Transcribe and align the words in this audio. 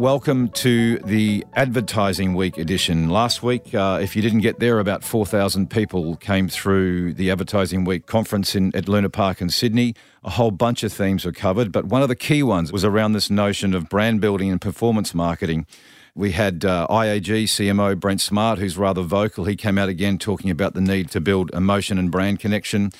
Welcome 0.00 0.48
to 0.52 0.96
the 1.00 1.44
Advertising 1.52 2.32
Week 2.32 2.56
edition. 2.56 3.10
Last 3.10 3.42
week, 3.42 3.74
uh, 3.74 3.98
if 4.00 4.16
you 4.16 4.22
didn't 4.22 4.40
get 4.40 4.58
there, 4.58 4.78
about 4.78 5.04
4,000 5.04 5.68
people 5.68 6.16
came 6.16 6.48
through 6.48 7.12
the 7.12 7.30
Advertising 7.30 7.84
Week 7.84 8.06
conference 8.06 8.54
in, 8.54 8.74
at 8.74 8.88
Luna 8.88 9.10
Park 9.10 9.42
in 9.42 9.50
Sydney. 9.50 9.94
A 10.24 10.30
whole 10.30 10.52
bunch 10.52 10.82
of 10.84 10.90
themes 10.90 11.26
were 11.26 11.32
covered, 11.32 11.70
but 11.70 11.84
one 11.84 12.00
of 12.00 12.08
the 12.08 12.16
key 12.16 12.42
ones 12.42 12.72
was 12.72 12.82
around 12.82 13.12
this 13.12 13.28
notion 13.28 13.74
of 13.74 13.90
brand 13.90 14.22
building 14.22 14.50
and 14.50 14.58
performance 14.58 15.14
marketing. 15.14 15.66
We 16.14 16.30
had 16.30 16.64
uh, 16.64 16.86
IAG 16.88 17.42
CMO 17.42 18.00
Brent 18.00 18.22
Smart, 18.22 18.58
who's 18.58 18.78
rather 18.78 19.02
vocal. 19.02 19.44
He 19.44 19.54
came 19.54 19.76
out 19.76 19.90
again 19.90 20.16
talking 20.16 20.50
about 20.50 20.72
the 20.72 20.80
need 20.80 21.10
to 21.10 21.20
build 21.20 21.50
emotion 21.52 21.98
and 21.98 22.10
brand 22.10 22.40
connection. 22.40 22.90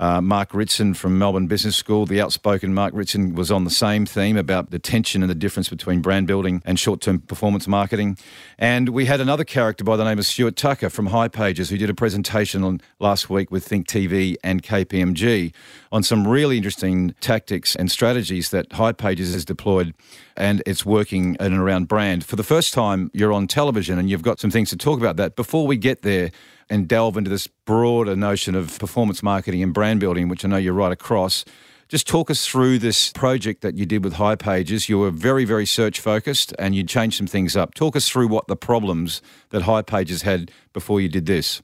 Uh, 0.00 0.18
Mark 0.18 0.54
Ritson 0.54 0.94
from 0.94 1.18
Melbourne 1.18 1.46
Business 1.46 1.76
School, 1.76 2.06
the 2.06 2.22
outspoken 2.22 2.72
Mark 2.72 2.94
Ritson, 2.94 3.34
was 3.34 3.50
on 3.50 3.64
the 3.64 3.70
same 3.70 4.06
theme 4.06 4.38
about 4.38 4.70
the 4.70 4.78
tension 4.78 5.22
and 5.22 5.28
the 5.28 5.34
difference 5.34 5.68
between 5.68 6.00
brand 6.00 6.26
building 6.26 6.62
and 6.64 6.78
short 6.78 7.02
term 7.02 7.18
performance 7.20 7.68
marketing. 7.68 8.16
And 8.58 8.88
we 8.88 9.04
had 9.04 9.20
another 9.20 9.44
character 9.44 9.84
by 9.84 9.98
the 9.98 10.04
name 10.04 10.18
of 10.18 10.24
Stuart 10.24 10.56
Tucker 10.56 10.88
from 10.88 11.08
hipages 11.08 11.68
who 11.68 11.76
did 11.76 11.90
a 11.90 11.94
presentation 11.94 12.64
on 12.64 12.80
last 12.98 13.28
week 13.28 13.50
with 13.50 13.62
Think 13.62 13.86
TV 13.86 14.36
and 14.42 14.62
KPMG 14.62 15.52
on 15.92 16.02
some 16.02 16.26
really 16.26 16.56
interesting 16.56 17.14
tactics 17.20 17.76
and 17.76 17.90
strategies 17.90 18.48
that 18.50 18.70
hipages 18.70 19.34
has 19.34 19.44
deployed 19.44 19.92
and 20.34 20.62
it's 20.64 20.86
working 20.86 21.34
in 21.34 21.52
and 21.52 21.58
around 21.58 21.88
brand. 21.88 22.24
For 22.24 22.36
the 22.36 22.42
first 22.42 22.72
time, 22.72 23.10
you're 23.12 23.34
on 23.34 23.46
television 23.46 23.98
and 23.98 24.08
you've 24.08 24.22
got 24.22 24.40
some 24.40 24.50
things 24.50 24.70
to 24.70 24.78
talk 24.78 24.98
about 24.98 25.16
that. 25.16 25.36
Before 25.36 25.66
we 25.66 25.76
get 25.76 26.00
there, 26.00 26.30
and 26.70 26.86
delve 26.88 27.16
into 27.16 27.28
this 27.28 27.48
broader 27.66 28.16
notion 28.16 28.54
of 28.54 28.78
performance 28.78 29.22
marketing 29.22 29.62
and 29.62 29.74
brand 29.74 30.00
building, 30.00 30.28
which 30.28 30.44
I 30.44 30.48
know 30.48 30.56
you're 30.56 30.72
right 30.72 30.92
across. 30.92 31.44
Just 31.88 32.06
talk 32.06 32.30
us 32.30 32.46
through 32.46 32.78
this 32.78 33.10
project 33.10 33.62
that 33.62 33.76
you 33.76 33.84
did 33.84 34.04
with 34.04 34.14
hipages. 34.14 34.88
You 34.88 35.00
were 35.00 35.10
very, 35.10 35.44
very 35.44 35.66
search 35.66 35.98
focused 35.98 36.54
and 36.56 36.72
you 36.72 36.84
changed 36.84 37.18
some 37.18 37.26
things 37.26 37.56
up. 37.56 37.74
Talk 37.74 37.96
us 37.96 38.08
through 38.08 38.28
what 38.28 38.46
the 38.46 38.54
problems 38.54 39.20
that 39.48 39.64
hipages 39.64 40.22
had 40.22 40.52
before 40.72 41.00
you 41.00 41.08
did 41.08 41.26
this. 41.26 41.60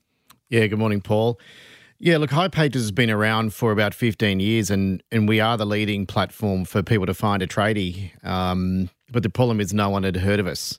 Yeah, 0.50 0.66
good 0.66 0.80
morning, 0.80 1.00
Paul. 1.00 1.38
Yeah, 1.98 2.18
look, 2.18 2.30
hipages 2.30 2.74
has 2.74 2.90
been 2.90 3.10
around 3.10 3.54
for 3.54 3.70
about 3.70 3.94
15 3.94 4.40
years 4.40 4.68
and, 4.68 5.00
and 5.12 5.28
we 5.28 5.38
are 5.38 5.56
the 5.56 5.64
leading 5.64 6.06
platform 6.06 6.64
for 6.64 6.82
people 6.82 7.06
to 7.06 7.14
find 7.14 7.40
a 7.40 7.46
tradie. 7.46 8.10
Um, 8.26 8.90
but 9.12 9.22
the 9.22 9.30
problem 9.30 9.60
is 9.60 9.72
no 9.72 9.90
one 9.90 10.02
had 10.02 10.16
heard 10.16 10.40
of 10.40 10.48
us. 10.48 10.76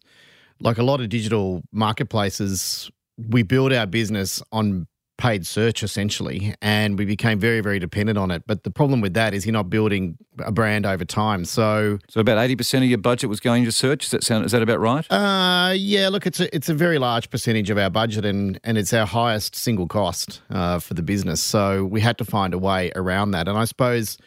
Like 0.59 0.77
a 0.77 0.83
lot 0.83 0.99
of 0.99 1.07
digital 1.07 1.63
marketplaces, 1.71 2.91
we 3.17 3.43
built 3.43 3.73
our 3.73 3.87
business 3.87 4.41
on 4.51 4.87
paid 5.17 5.47
search 5.47 5.81
essentially 5.81 6.53
and 6.61 6.97
we 6.97 7.03
became 7.03 7.39
very 7.39 7.59
very 7.59 7.79
dependent 7.79 8.17
on 8.17 8.29
it. 8.29 8.43
But 8.45 8.63
the 8.63 8.71
problem 8.71 9.01
with 9.01 9.15
that 9.15 9.33
is 9.33 9.45
you're 9.45 9.53
not 9.53 9.69
building 9.69 10.17
a 10.39 10.51
brand 10.51 10.85
over 10.85 11.05
time. 11.05 11.43
So 11.45 11.97
so 12.07 12.21
about 12.21 12.37
80% 12.37 12.77
of 12.77 12.83
your 12.83 12.99
budget 12.99 13.29
was 13.29 13.39
going 13.39 13.65
to 13.65 13.71
search? 13.71 14.05
Is 14.05 14.11
that 14.11 14.23
sound 14.23 14.45
is 14.45 14.51
that 14.51 14.61
about 14.61 14.79
right? 14.79 15.11
Uh 15.11 15.73
yeah 15.75 16.09
look 16.09 16.27
it's 16.27 16.39
a 16.39 16.55
it's 16.55 16.69
a 16.69 16.73
very 16.73 16.99
large 16.99 17.29
percentage 17.29 17.69
of 17.69 17.77
our 17.77 17.89
budget 17.89 18.25
and 18.25 18.59
and 18.63 18.77
it's 18.77 18.93
our 18.93 19.07
highest 19.07 19.55
single 19.55 19.87
cost 19.87 20.41
uh, 20.51 20.79
for 20.79 20.93
the 20.93 21.03
business. 21.03 21.41
So 21.41 21.83
we 21.83 21.99
had 21.99 22.17
to 22.19 22.25
find 22.25 22.53
a 22.53 22.59
way 22.59 22.91
around 22.95 23.31
that. 23.31 23.47
And 23.47 23.57
i 23.57 23.65
suppose 23.65 24.17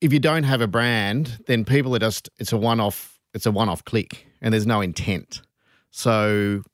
if 0.00 0.12
you 0.12 0.18
don't 0.18 0.44
have 0.44 0.60
a 0.60 0.66
brand 0.66 1.38
then 1.46 1.64
people 1.64 1.94
are 1.94 2.00
just 2.00 2.28
it's 2.38 2.52
a 2.52 2.56
one 2.56 2.80
off 2.80 3.20
it's 3.34 3.46
a 3.46 3.52
one 3.52 3.68
off 3.68 3.84
click 3.84 4.26
and 4.42 4.52
there's 4.52 4.66
no 4.66 4.80
intent. 4.80 5.42
So 5.92 6.64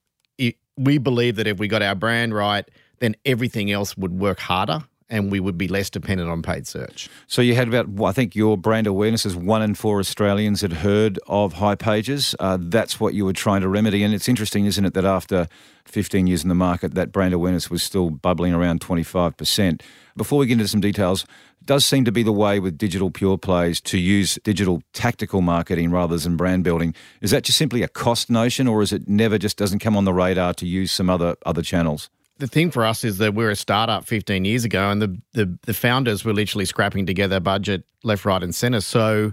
we 0.81 0.99
believe 0.99 1.37
that 1.37 1.47
if 1.47 1.59
we 1.59 1.69
got 1.69 1.83
our 1.83 1.95
brand 1.95 2.35
right, 2.35 2.69
then 3.01 3.15
everything 3.25 3.71
else 3.71 3.97
would 3.97 4.19
work 4.19 4.41
harder 4.41 4.83
and 5.11 5.31
we 5.31 5.41
would 5.41 5.59
be 5.59 5.69
less 5.69 5.91
dependent 5.91 6.31
on 6.31 6.41
paid 6.41 6.67
search. 6.67 7.11
So 7.27 7.43
you 7.43 7.55
had 7.55 7.69
about, 7.69 7.89
I 8.03 8.13
think 8.13 8.37
your 8.37 8.57
brand 8.57 8.87
awareness 8.87 9.27
is 9.27 9.37
one 9.37 9.61
in 9.61 9.75
four 9.75 9.99
Australians 9.99 10.61
had 10.61 10.73
heard 10.73 11.19
of 11.27 11.55
hipages. 11.55 12.35
Uh, 12.39 12.59
that's 12.61 13.01
what 13.01 13.13
you 13.13 13.25
were 13.25 13.33
trying 13.33 13.61
to 13.63 13.69
remedy. 13.69 14.03
And 14.03 14.15
it's 14.15 14.29
interesting, 14.29 14.67
isn't 14.67 14.85
it, 14.85 14.95
that 14.95 15.05
after 15.05 15.49
15 15.87 16.29
years 16.29 16.43
in 16.43 16.49
the 16.49 16.55
market, 16.55 16.95
that 16.95 17.11
brand 17.11 17.35
awareness 17.35 17.69
was 17.69 17.83
still 17.83 18.11
bubbling 18.11 18.55
around 18.55 18.81
25%. 18.81 19.83
Before 20.17 20.39
we 20.39 20.47
get 20.47 20.55
into 20.55 20.69
some 20.69 20.81
details, 20.81 21.27
does 21.65 21.85
seem 21.85 22.05
to 22.05 22.13
be 22.13 22.23
the 22.23 22.33
way 22.33 22.59
with 22.59 22.79
digital 22.79 23.11
pure 23.11 23.37
plays 23.37 23.81
to 23.83 23.99
use 23.99 24.39
digital 24.45 24.83
tactical 24.93 25.41
marketing 25.41 25.91
rather 25.91 26.17
than 26.17 26.37
brand 26.37 26.65
building. 26.65 26.95
Is 27.21 27.33
that 27.33 27.45
just 27.45 27.59
simply 27.59 27.83
a 27.83 27.89
cost 27.89 28.31
notion, 28.31 28.67
or 28.67 28.83
is 28.83 28.93
it 28.93 29.09
never 29.09 29.39
just 29.39 29.57
doesn't 29.57 29.81
come 29.81 29.97
on 29.97 30.05
the 30.05 30.13
radar 30.15 30.55
to 30.55 30.67
use 30.67 30.91
some 30.91 31.11
other 31.11 31.37
other 31.45 31.63
channels? 31.63 32.09
The 32.41 32.49
thing 32.49 32.71
for 32.71 32.85
us 32.85 33.05
is 33.05 33.19
that 33.19 33.35
we're 33.35 33.51
a 33.51 33.57
startup 33.57 34.07
15 34.07 34.45
years 34.45 34.65
ago, 34.65 34.91
and 34.91 35.01
the 35.01 35.21
the, 35.33 35.59
the 35.63 35.75
founders 35.75 36.25
were 36.25 36.33
literally 36.33 36.65
scrapping 36.65 37.07
together 37.07 37.39
budget 37.39 37.85
left, 38.03 38.25
right, 38.25 38.43
and 38.43 38.55
centre. 38.55 38.81
So 38.81 39.33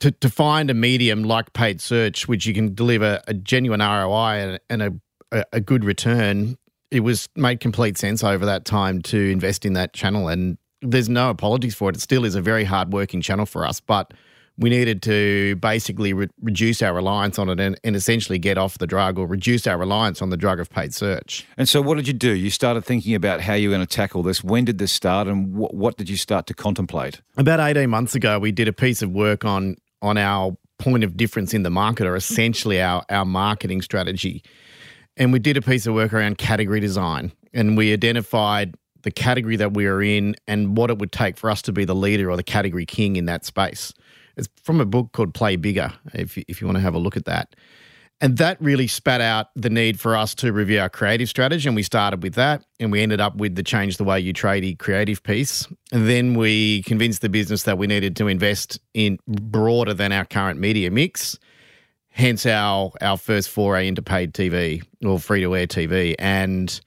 to, 0.00 0.10
to 0.10 0.30
find 0.30 0.70
a 0.70 0.74
medium 0.74 1.22
like 1.24 1.52
paid 1.52 1.80
search, 1.80 2.26
which 2.26 2.46
you 2.46 2.54
can 2.54 2.74
deliver 2.74 3.20
a 3.28 3.34
genuine 3.34 3.80
ROI 3.80 4.58
and, 4.70 4.82
and 4.82 5.02
a, 5.30 5.44
a 5.52 5.60
good 5.60 5.84
return, 5.84 6.56
it 6.90 7.00
was 7.00 7.28
made 7.36 7.60
complete 7.60 7.98
sense 7.98 8.24
over 8.24 8.44
that 8.46 8.64
time 8.64 9.02
to 9.02 9.30
invest 9.30 9.64
in 9.64 9.74
that 9.74 9.92
channel. 9.92 10.28
And 10.28 10.56
there's 10.82 11.08
no 11.08 11.30
apologies 11.30 11.74
for 11.74 11.90
it. 11.90 11.96
It 11.96 12.00
still 12.00 12.24
is 12.24 12.34
a 12.34 12.40
very 12.40 12.64
hard 12.64 12.92
working 12.92 13.20
channel 13.20 13.46
for 13.46 13.66
us, 13.66 13.80
but 13.80 14.12
we 14.60 14.68
needed 14.68 15.02
to 15.02 15.56
basically 15.56 16.12
re- 16.12 16.28
reduce 16.42 16.82
our 16.82 16.94
reliance 16.94 17.38
on 17.38 17.48
it 17.48 17.58
and, 17.58 17.80
and, 17.82 17.96
essentially 17.96 18.38
get 18.38 18.58
off 18.58 18.76
the 18.78 18.86
drug 18.86 19.18
or 19.18 19.26
reduce 19.26 19.66
our 19.66 19.78
reliance 19.78 20.20
on 20.20 20.28
the 20.28 20.36
drug 20.36 20.60
of 20.60 20.68
paid 20.68 20.94
search. 20.94 21.46
And 21.56 21.68
so, 21.68 21.80
what 21.80 21.96
did 21.96 22.06
you 22.06 22.12
do? 22.12 22.34
You 22.34 22.50
started 22.50 22.84
thinking 22.84 23.14
about 23.14 23.40
how 23.40 23.54
you 23.54 23.70
were 23.70 23.76
going 23.76 23.86
to 23.86 23.96
tackle 23.96 24.22
this. 24.22 24.44
When 24.44 24.64
did 24.64 24.78
this 24.78 24.92
start, 24.92 25.26
and 25.26 25.54
wh- 25.54 25.74
what 25.74 25.96
did 25.96 26.08
you 26.08 26.16
start 26.16 26.46
to 26.46 26.54
contemplate? 26.54 27.20
About 27.36 27.58
eighteen 27.58 27.90
months 27.90 28.14
ago, 28.14 28.38
we 28.38 28.52
did 28.52 28.68
a 28.68 28.72
piece 28.72 29.02
of 29.02 29.10
work 29.10 29.44
on 29.44 29.76
on 30.02 30.18
our 30.18 30.56
point 30.78 31.04
of 31.04 31.16
difference 31.16 31.52
in 31.54 31.62
the 31.62 31.70
market, 31.70 32.06
or 32.06 32.14
essentially 32.14 32.80
our 32.80 33.02
our 33.08 33.24
marketing 33.24 33.82
strategy. 33.82 34.42
And 35.16 35.32
we 35.32 35.38
did 35.38 35.56
a 35.56 35.62
piece 35.62 35.86
of 35.86 35.94
work 35.94 36.12
around 36.12 36.38
category 36.38 36.80
design, 36.80 37.32
and 37.52 37.76
we 37.76 37.92
identified 37.92 38.74
the 39.02 39.10
category 39.10 39.56
that 39.56 39.72
we 39.72 39.86
are 39.86 40.02
in 40.02 40.36
and 40.46 40.76
what 40.76 40.90
it 40.90 40.98
would 40.98 41.12
take 41.12 41.36
for 41.36 41.50
us 41.50 41.62
to 41.62 41.72
be 41.72 41.84
the 41.84 41.94
leader 41.94 42.30
or 42.30 42.36
the 42.36 42.42
category 42.42 42.84
king 42.84 43.16
in 43.16 43.24
that 43.24 43.44
space. 43.44 43.94
It's 44.40 44.48
from 44.62 44.80
a 44.80 44.84
book 44.84 45.12
called 45.12 45.34
Play 45.34 45.56
Bigger, 45.56 45.92
if, 46.14 46.36
if 46.36 46.60
you 46.60 46.66
want 46.66 46.76
to 46.76 46.82
have 46.82 46.94
a 46.94 46.98
look 46.98 47.16
at 47.16 47.26
that. 47.26 47.54
And 48.22 48.36
that 48.36 48.60
really 48.60 48.86
spat 48.86 49.20
out 49.20 49.46
the 49.54 49.70
need 49.70 49.98
for 49.98 50.14
us 50.14 50.34
to 50.36 50.52
review 50.52 50.80
our 50.80 50.90
creative 50.90 51.28
strategy. 51.28 51.66
And 51.68 51.76
we 51.76 51.82
started 51.82 52.22
with 52.22 52.34
that. 52.34 52.64
And 52.78 52.92
we 52.92 53.02
ended 53.02 53.20
up 53.20 53.36
with 53.36 53.54
the 53.54 53.62
Change 53.62 53.96
the 53.96 54.04
Way 54.04 54.20
You 54.20 54.34
Trade 54.34 54.78
creative 54.78 55.22
piece. 55.22 55.66
And 55.90 56.06
then 56.06 56.34
we 56.34 56.82
convinced 56.82 57.22
the 57.22 57.30
business 57.30 57.62
that 57.62 57.78
we 57.78 57.86
needed 57.86 58.16
to 58.16 58.28
invest 58.28 58.78
in 58.92 59.18
broader 59.26 59.94
than 59.94 60.12
our 60.12 60.26
current 60.26 60.60
media 60.60 60.90
mix. 60.90 61.38
Hence 62.10 62.44
our, 62.44 62.92
our 63.00 63.16
first 63.16 63.48
foray 63.48 63.88
into 63.88 64.02
paid 64.02 64.34
TV 64.34 64.82
or 65.04 65.18
free 65.18 65.40
to 65.40 65.56
air 65.56 65.66
TV. 65.66 66.14
And 66.18 66.78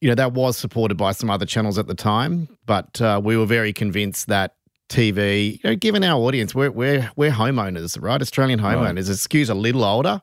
you 0.00 0.08
know, 0.08 0.14
that 0.16 0.32
was 0.32 0.58
supported 0.58 0.96
by 0.96 1.12
some 1.12 1.30
other 1.30 1.46
channels 1.46 1.78
at 1.78 1.86
the 1.86 1.94
time, 1.94 2.48
but 2.66 3.00
uh, 3.00 3.18
we 3.24 3.38
were 3.38 3.46
very 3.46 3.72
convinced 3.72 4.26
that 4.26 4.54
TV, 4.88 5.54
you 5.54 5.70
know, 5.70 5.76
given 5.76 6.04
our 6.04 6.20
audience, 6.20 6.54
we're, 6.54 6.70
we're, 6.70 7.10
we're 7.16 7.30
homeowners, 7.30 8.00
right? 8.00 8.20
Australian 8.20 8.60
homeowners. 8.60 8.94
Right. 8.94 8.98
It 8.98 9.46
skews 9.46 9.50
a 9.50 9.54
little 9.54 9.84
older. 9.84 10.20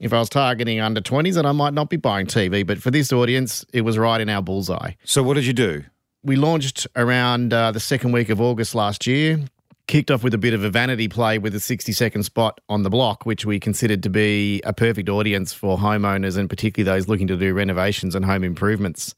If 0.00 0.12
I 0.12 0.18
was 0.18 0.28
targeting 0.28 0.80
under 0.80 1.00
20s, 1.00 1.34
then 1.34 1.46
I 1.46 1.52
might 1.52 1.74
not 1.74 1.88
be 1.88 1.96
buying 1.96 2.26
TV. 2.26 2.66
But 2.66 2.78
for 2.78 2.90
this 2.90 3.12
audience, 3.12 3.64
it 3.72 3.82
was 3.82 3.96
right 3.96 4.20
in 4.20 4.28
our 4.28 4.42
bullseye. 4.42 4.92
So, 5.04 5.22
what 5.22 5.34
did 5.34 5.46
you 5.46 5.52
do? 5.52 5.84
We 6.24 6.36
launched 6.36 6.86
around 6.96 7.52
uh, 7.52 7.70
the 7.70 7.80
second 7.80 8.12
week 8.12 8.28
of 8.28 8.40
August 8.40 8.74
last 8.74 9.06
year 9.06 9.40
kicked 9.86 10.10
off 10.10 10.22
with 10.22 10.32
a 10.32 10.38
bit 10.38 10.54
of 10.54 10.64
a 10.64 10.70
vanity 10.70 11.08
play 11.08 11.38
with 11.38 11.54
a 11.54 11.60
60 11.60 11.92
second 11.92 12.22
spot 12.22 12.60
on 12.68 12.82
the 12.82 12.90
block, 12.90 13.26
which 13.26 13.44
we 13.44 13.58
considered 13.58 14.02
to 14.02 14.08
be 14.08 14.60
a 14.64 14.72
perfect 14.72 15.08
audience 15.08 15.52
for 15.52 15.76
homeowners 15.76 16.36
and 16.36 16.48
particularly 16.48 16.90
those 16.90 17.08
looking 17.08 17.26
to 17.26 17.36
do 17.36 17.52
renovations 17.52 18.14
and 18.14 18.24
home 18.24 18.44
improvements. 18.44 19.14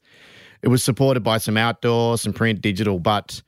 It 0.61 0.69
was 0.69 0.83
supported 0.83 1.21
by 1.21 1.37
some 1.37 1.57
outdoor, 1.57 2.17
some 2.17 2.33
print, 2.33 2.61
digital, 2.61 2.99
but 2.99 3.41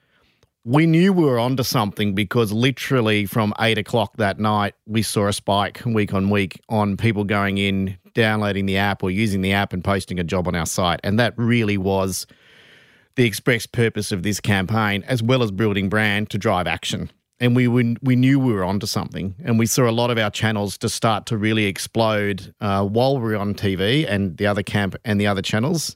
we 0.67 0.85
knew 0.85 1.13
we 1.13 1.23
were 1.23 1.39
onto 1.39 1.63
something 1.63 2.13
because 2.13 2.51
literally 2.51 3.25
from 3.25 3.53
eight 3.61 3.77
o'clock 3.77 4.17
that 4.17 4.37
night, 4.37 4.75
we 4.85 5.01
saw 5.01 5.27
a 5.27 5.33
spike 5.33 5.81
week 5.85 6.13
on 6.13 6.29
week 6.29 6.59
on 6.67 6.97
people 6.97 7.23
going 7.23 7.57
in, 7.57 7.97
downloading 8.13 8.65
the 8.65 8.75
app 8.75 9.01
or 9.01 9.09
using 9.09 9.39
the 9.39 9.53
app 9.53 9.71
and 9.71 9.81
posting 9.81 10.19
a 10.19 10.25
job 10.25 10.45
on 10.45 10.55
our 10.55 10.65
site. 10.65 10.99
And 11.05 11.17
that 11.21 11.33
really 11.37 11.77
was 11.77 12.27
the 13.15 13.23
express 13.23 13.65
purpose 13.65 14.11
of 14.11 14.23
this 14.23 14.41
campaign, 14.41 15.05
as 15.07 15.23
well 15.23 15.41
as 15.41 15.51
building 15.51 15.87
brand 15.87 16.29
to 16.31 16.37
drive 16.37 16.67
action. 16.67 17.11
And 17.39 17.55
we 17.55 17.69
we 17.69 18.17
knew 18.17 18.37
we 18.37 18.51
were 18.51 18.65
onto 18.65 18.87
something, 18.87 19.35
and 19.45 19.57
we 19.57 19.67
saw 19.67 19.89
a 19.89 19.91
lot 19.91 20.11
of 20.11 20.17
our 20.17 20.31
channels 20.31 20.77
to 20.79 20.89
start 20.89 21.27
to 21.27 21.37
really 21.37 21.65
explode 21.65 22.53
uh, 22.59 22.83
while 22.83 23.15
we 23.15 23.21
were 23.21 23.37
on 23.37 23.53
TV 23.53 24.05
and 24.05 24.35
the 24.35 24.47
other 24.47 24.63
camp 24.63 24.97
and 25.05 25.21
the 25.21 25.27
other 25.27 25.41
channels. 25.41 25.95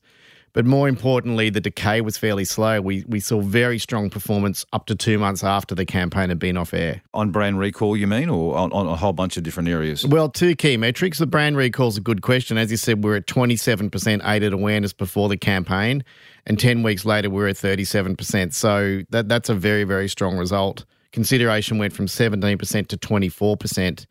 But 0.54 0.66
more 0.66 0.90
importantly, 0.90 1.50
the 1.50 1.62
decay 1.62 2.02
was 2.02 2.18
fairly 2.18 2.44
slow. 2.44 2.82
We, 2.82 3.06
we 3.08 3.20
saw 3.22 3.40
very 3.40 3.80
strong 3.80 4.10
performance 4.10 4.66
up 4.74 4.86
to 4.88 4.96
two 4.96 5.18
months 5.18 5.44
after 5.44 5.76
the 5.76 5.86
campaign 5.86 6.30
had 6.30 6.40
been 6.40 6.58
off 6.58 6.74
air. 6.74 7.02
On 7.14 7.32
brand 7.32 7.58
recall, 7.58 7.96
you 7.96 8.06
mean, 8.06 8.30
or 8.30 8.58
on, 8.58 8.74
on 8.74 8.88
a 8.88 8.96
whole 8.96 9.14
bunch 9.14 9.38
of 9.38 9.44
different 9.44 9.70
areas? 9.70 10.06
Well, 10.06 10.30
two 10.30 10.56
key 10.56 10.76
metrics. 10.76 11.20
The 11.20 11.28
brand 11.28 11.56
recall 11.56 11.88
is 11.88 11.98
a 11.98 12.02
good 12.02 12.22
question. 12.22 12.58
As 12.58 12.70
you 12.70 12.78
said, 12.78 13.04
we're 13.04 13.16
at 13.16 13.28
27% 13.28 14.28
aided 14.28 14.52
awareness 14.52 14.92
before 14.92 15.30
the 15.30 15.38
campaign, 15.38 16.04
and 16.46 16.60
10 16.60 16.84
weeks 16.84 17.06
later, 17.06 17.30
we're 17.30 17.48
at 17.48 17.56
37%. 17.56 18.54
So 18.54 19.04
that, 19.10 19.30
that's 19.30 19.48
a 19.48 19.56
very, 19.56 19.86
very 19.86 20.10
strong 20.10 20.38
result. 20.38 20.86
Consideration 21.14 21.78
went 21.78 21.94
from 21.94 22.08
17% 22.08 22.88
to 22.88 22.98
24%. 22.98 24.06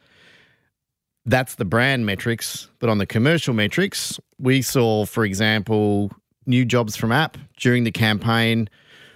That's 1.26 1.54
the 1.56 1.64
brand 1.64 2.06
metrics. 2.06 2.70
But 2.78 2.88
on 2.88 2.98
the 2.98 3.06
commercial 3.06 3.52
metrics, 3.52 4.18
we 4.38 4.62
saw, 4.62 5.04
for 5.04 5.24
example, 5.24 6.10
new 6.50 6.64
jobs 6.64 6.96
from 6.96 7.12
app 7.12 7.38
during 7.56 7.84
the 7.84 7.90
campaign. 7.90 8.68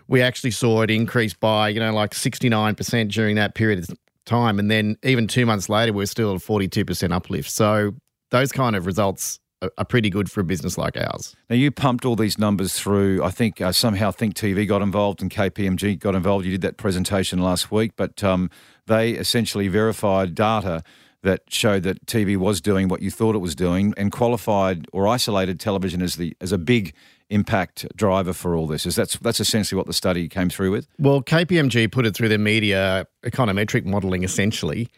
We 0.08 0.22
actually 0.22 0.52
saw 0.52 0.82
it 0.82 0.90
increase 0.90 1.34
by, 1.34 1.68
you 1.68 1.80
know, 1.80 1.92
like 1.92 2.12
69% 2.12 3.10
during 3.10 3.36
that 3.36 3.54
period 3.54 3.78
of 3.80 3.96
time. 4.24 4.58
And 4.58 4.70
then 4.70 4.96
even 5.02 5.26
two 5.26 5.44
months 5.44 5.68
later, 5.68 5.92
we're 5.92 6.06
still 6.06 6.34
at 6.34 6.36
a 6.36 6.44
42% 6.44 7.12
uplift. 7.12 7.50
So 7.50 7.94
those 8.30 8.52
kind 8.52 8.76
of 8.76 8.86
results 8.86 9.40
are 9.78 9.84
pretty 9.84 10.10
good 10.10 10.30
for 10.30 10.40
a 10.40 10.44
business 10.44 10.76
like 10.76 10.96
ours. 10.96 11.34
Now 11.48 11.56
you 11.56 11.70
pumped 11.70 12.04
all 12.04 12.16
these 12.16 12.38
numbers 12.38 12.74
through. 12.74 13.22
I 13.22 13.30
think 13.30 13.60
uh, 13.60 13.72
somehow 13.72 14.10
Think 14.10 14.34
TV 14.34 14.66
got 14.66 14.82
involved 14.82 15.22
and 15.22 15.30
KPMG 15.30 15.98
got 15.98 16.14
involved. 16.14 16.44
You 16.44 16.52
did 16.52 16.62
that 16.62 16.76
presentation 16.76 17.40
last 17.40 17.70
week, 17.70 17.92
but 17.96 18.22
um, 18.22 18.50
they 18.86 19.12
essentially 19.12 19.68
verified 19.68 20.34
data 20.34 20.82
that 21.22 21.42
showed 21.48 21.82
that 21.84 22.04
TV 22.06 22.36
was 22.36 22.60
doing 22.60 22.88
what 22.88 23.00
you 23.00 23.10
thought 23.10 23.34
it 23.34 23.38
was 23.38 23.54
doing 23.54 23.94
and 23.96 24.12
qualified 24.12 24.86
or 24.92 25.08
isolated 25.08 25.58
television 25.58 26.02
as 26.02 26.16
the 26.16 26.36
as 26.40 26.52
a 26.52 26.58
big 26.58 26.94
impact 27.30 27.86
driver 27.96 28.32
for 28.32 28.56
all 28.56 28.66
this? 28.66 28.86
Is 28.86 28.96
that's 28.96 29.16
that's 29.18 29.40
essentially 29.40 29.76
what 29.76 29.86
the 29.86 29.92
study 29.92 30.28
came 30.28 30.48
through 30.48 30.70
with? 30.70 30.88
Well, 30.98 31.22
KPMG 31.22 31.90
put 31.90 32.06
it 32.06 32.14
through 32.14 32.28
their 32.28 32.38
media 32.38 33.06
econometric 33.24 33.84
modelling 33.84 34.22
essentially, 34.22 34.88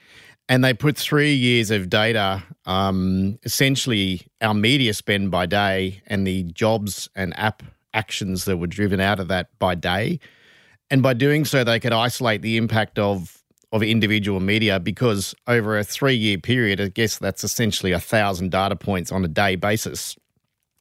and 0.49 0.65
they 0.65 0.75
put 0.75 0.97
three 0.97 1.35
years 1.35 1.71
of 1.71 1.89
data, 1.89 2.43
um, 2.67 3.39
essentially 3.43 4.27
our 4.41 4.55
media 4.55 4.95
spend 4.95 5.31
by 5.31 5.47
day 5.47 6.03
and 6.07 6.27
the 6.27 6.45
jobs 6.45 7.09
and 7.15 7.37
app 7.39 7.63
actions 7.95 8.45
that 8.45 8.59
were 8.59 8.67
driven 8.67 9.01
out 9.01 9.19
of 9.19 9.29
that 9.29 9.49
by 9.59 9.75
day. 9.75 10.21
And 10.91 11.03
by 11.03 11.15
doing 11.15 11.45
so, 11.45 11.65
they 11.65 11.81
could 11.81 11.93
isolate 11.93 12.43
the 12.43 12.57
impact 12.57 12.99
of 12.99 13.43
of 13.73 13.83
individual 13.83 14.39
media 14.39 14.79
because 14.79 15.35
over 15.49 15.77
a 15.77 15.83
three 15.83 16.15
year 16.15 16.39
period, 16.39 16.81
I 16.81 16.89
guess 16.89 17.19
that's 17.19 17.43
essentially 17.43 17.93
a 17.93 18.01
thousand 18.01 18.53
data 18.53 18.77
points 18.77 19.11
on 19.11 19.25
a 19.25 19.29
day 19.29 19.57
basis 19.57 20.17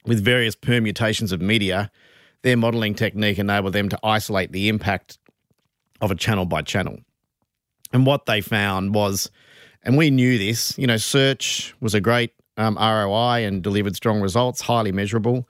with 0.06 0.24
various 0.24 0.56
permutations 0.56 1.32
of 1.32 1.42
media, 1.42 1.92
their 2.44 2.58
modeling 2.58 2.94
technique 2.94 3.40
enabled 3.40 3.74
them 3.74 3.90
to 3.90 4.00
isolate 4.04 4.52
the 4.52 4.70
impact 4.70 5.18
of 6.02 6.12
a 6.12 6.16
channel 6.16 6.46
by 6.46 6.62
channel. 6.62 6.98
And 7.92 8.06
what 8.06 8.26
they 8.26 8.42
found 8.42 8.94
was, 8.94 9.32
and 9.84 9.98
we 9.98 10.10
knew 10.10 10.38
this, 10.38 10.78
you 10.78 10.88
know, 10.88 10.98
search 10.98 11.74
was 11.80 11.94
a 11.94 12.02
great 12.02 12.34
um, 12.58 12.76
ROI 12.76 13.46
and 13.46 13.62
delivered 13.62 13.96
strong 13.96 14.22
results, 14.22 14.62
highly 14.62 14.92
measurable. 14.92 15.48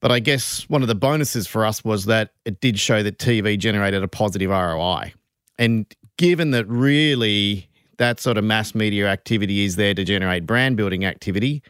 But 0.00 0.12
I 0.12 0.18
guess 0.18 0.68
one 0.68 0.82
of 0.82 0.88
the 0.88 0.94
bonuses 0.94 1.46
for 1.46 1.64
us 1.64 1.84
was 1.84 2.04
that 2.06 2.32
it 2.44 2.60
did 2.60 2.78
show 2.78 3.02
that 3.02 3.18
TV 3.18 3.58
generated 3.58 4.02
a 4.02 4.08
positive 4.08 4.50
ROI. 4.50 5.14
And 5.58 5.86
given 6.16 6.50
that 6.50 6.66
really 6.68 7.68
that 7.98 8.20
sort 8.20 8.36
of 8.36 8.44
mass 8.44 8.74
media 8.74 9.06
activity 9.08 9.64
is 9.64 9.76
there 9.76 9.94
to 9.94 10.04
generate 10.04 10.46
brand 10.46 10.76
building 10.76 11.04
activity, 11.04 11.62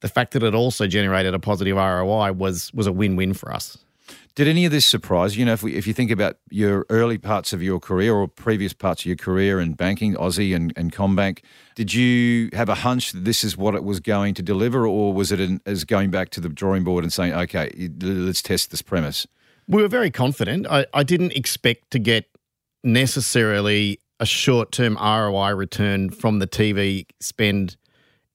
the 0.00 0.08
fact 0.08 0.32
that 0.32 0.42
it 0.42 0.54
also 0.54 0.86
generated 0.86 1.34
a 1.34 1.38
positive 1.38 1.76
ROI 1.76 2.32
was 2.32 2.72
was 2.72 2.86
a 2.86 2.92
win 2.92 3.16
win 3.16 3.34
for 3.34 3.52
us. 3.52 3.78
Did 4.34 4.46
any 4.46 4.64
of 4.64 4.70
this 4.70 4.86
surprise 4.86 5.36
you? 5.36 5.44
know, 5.44 5.54
if, 5.54 5.64
we, 5.64 5.74
if 5.74 5.86
you 5.86 5.92
think 5.92 6.12
about 6.12 6.36
your 6.48 6.86
early 6.90 7.18
parts 7.18 7.52
of 7.52 7.60
your 7.60 7.80
career 7.80 8.14
or 8.14 8.28
previous 8.28 8.72
parts 8.72 9.02
of 9.02 9.06
your 9.06 9.16
career 9.16 9.58
in 9.58 9.72
banking, 9.72 10.14
Aussie 10.14 10.54
and, 10.54 10.72
and 10.76 10.92
CommBank, 10.92 11.40
did 11.74 11.92
you 11.92 12.48
have 12.52 12.68
a 12.68 12.76
hunch 12.76 13.10
that 13.10 13.24
this 13.24 13.42
is 13.42 13.56
what 13.56 13.74
it 13.74 13.82
was 13.82 13.98
going 13.98 14.34
to 14.34 14.42
deliver, 14.42 14.86
or 14.86 15.12
was 15.12 15.32
it 15.32 15.40
an, 15.40 15.60
as 15.66 15.82
going 15.82 16.12
back 16.12 16.30
to 16.30 16.40
the 16.40 16.48
drawing 16.48 16.84
board 16.84 17.02
and 17.02 17.12
saying, 17.12 17.32
okay, 17.32 17.90
let's 18.00 18.40
test 18.40 18.70
this 18.70 18.80
premise? 18.80 19.26
We 19.66 19.82
were 19.82 19.88
very 19.88 20.10
confident. 20.12 20.68
I, 20.70 20.86
I 20.94 21.02
didn't 21.02 21.32
expect 21.32 21.90
to 21.90 21.98
get 21.98 22.26
necessarily 22.84 23.98
a 24.20 24.26
short 24.26 24.70
term 24.70 24.96
ROI 24.96 25.54
return 25.56 26.10
from 26.10 26.38
the 26.38 26.46
TV 26.46 27.06
spend 27.20 27.76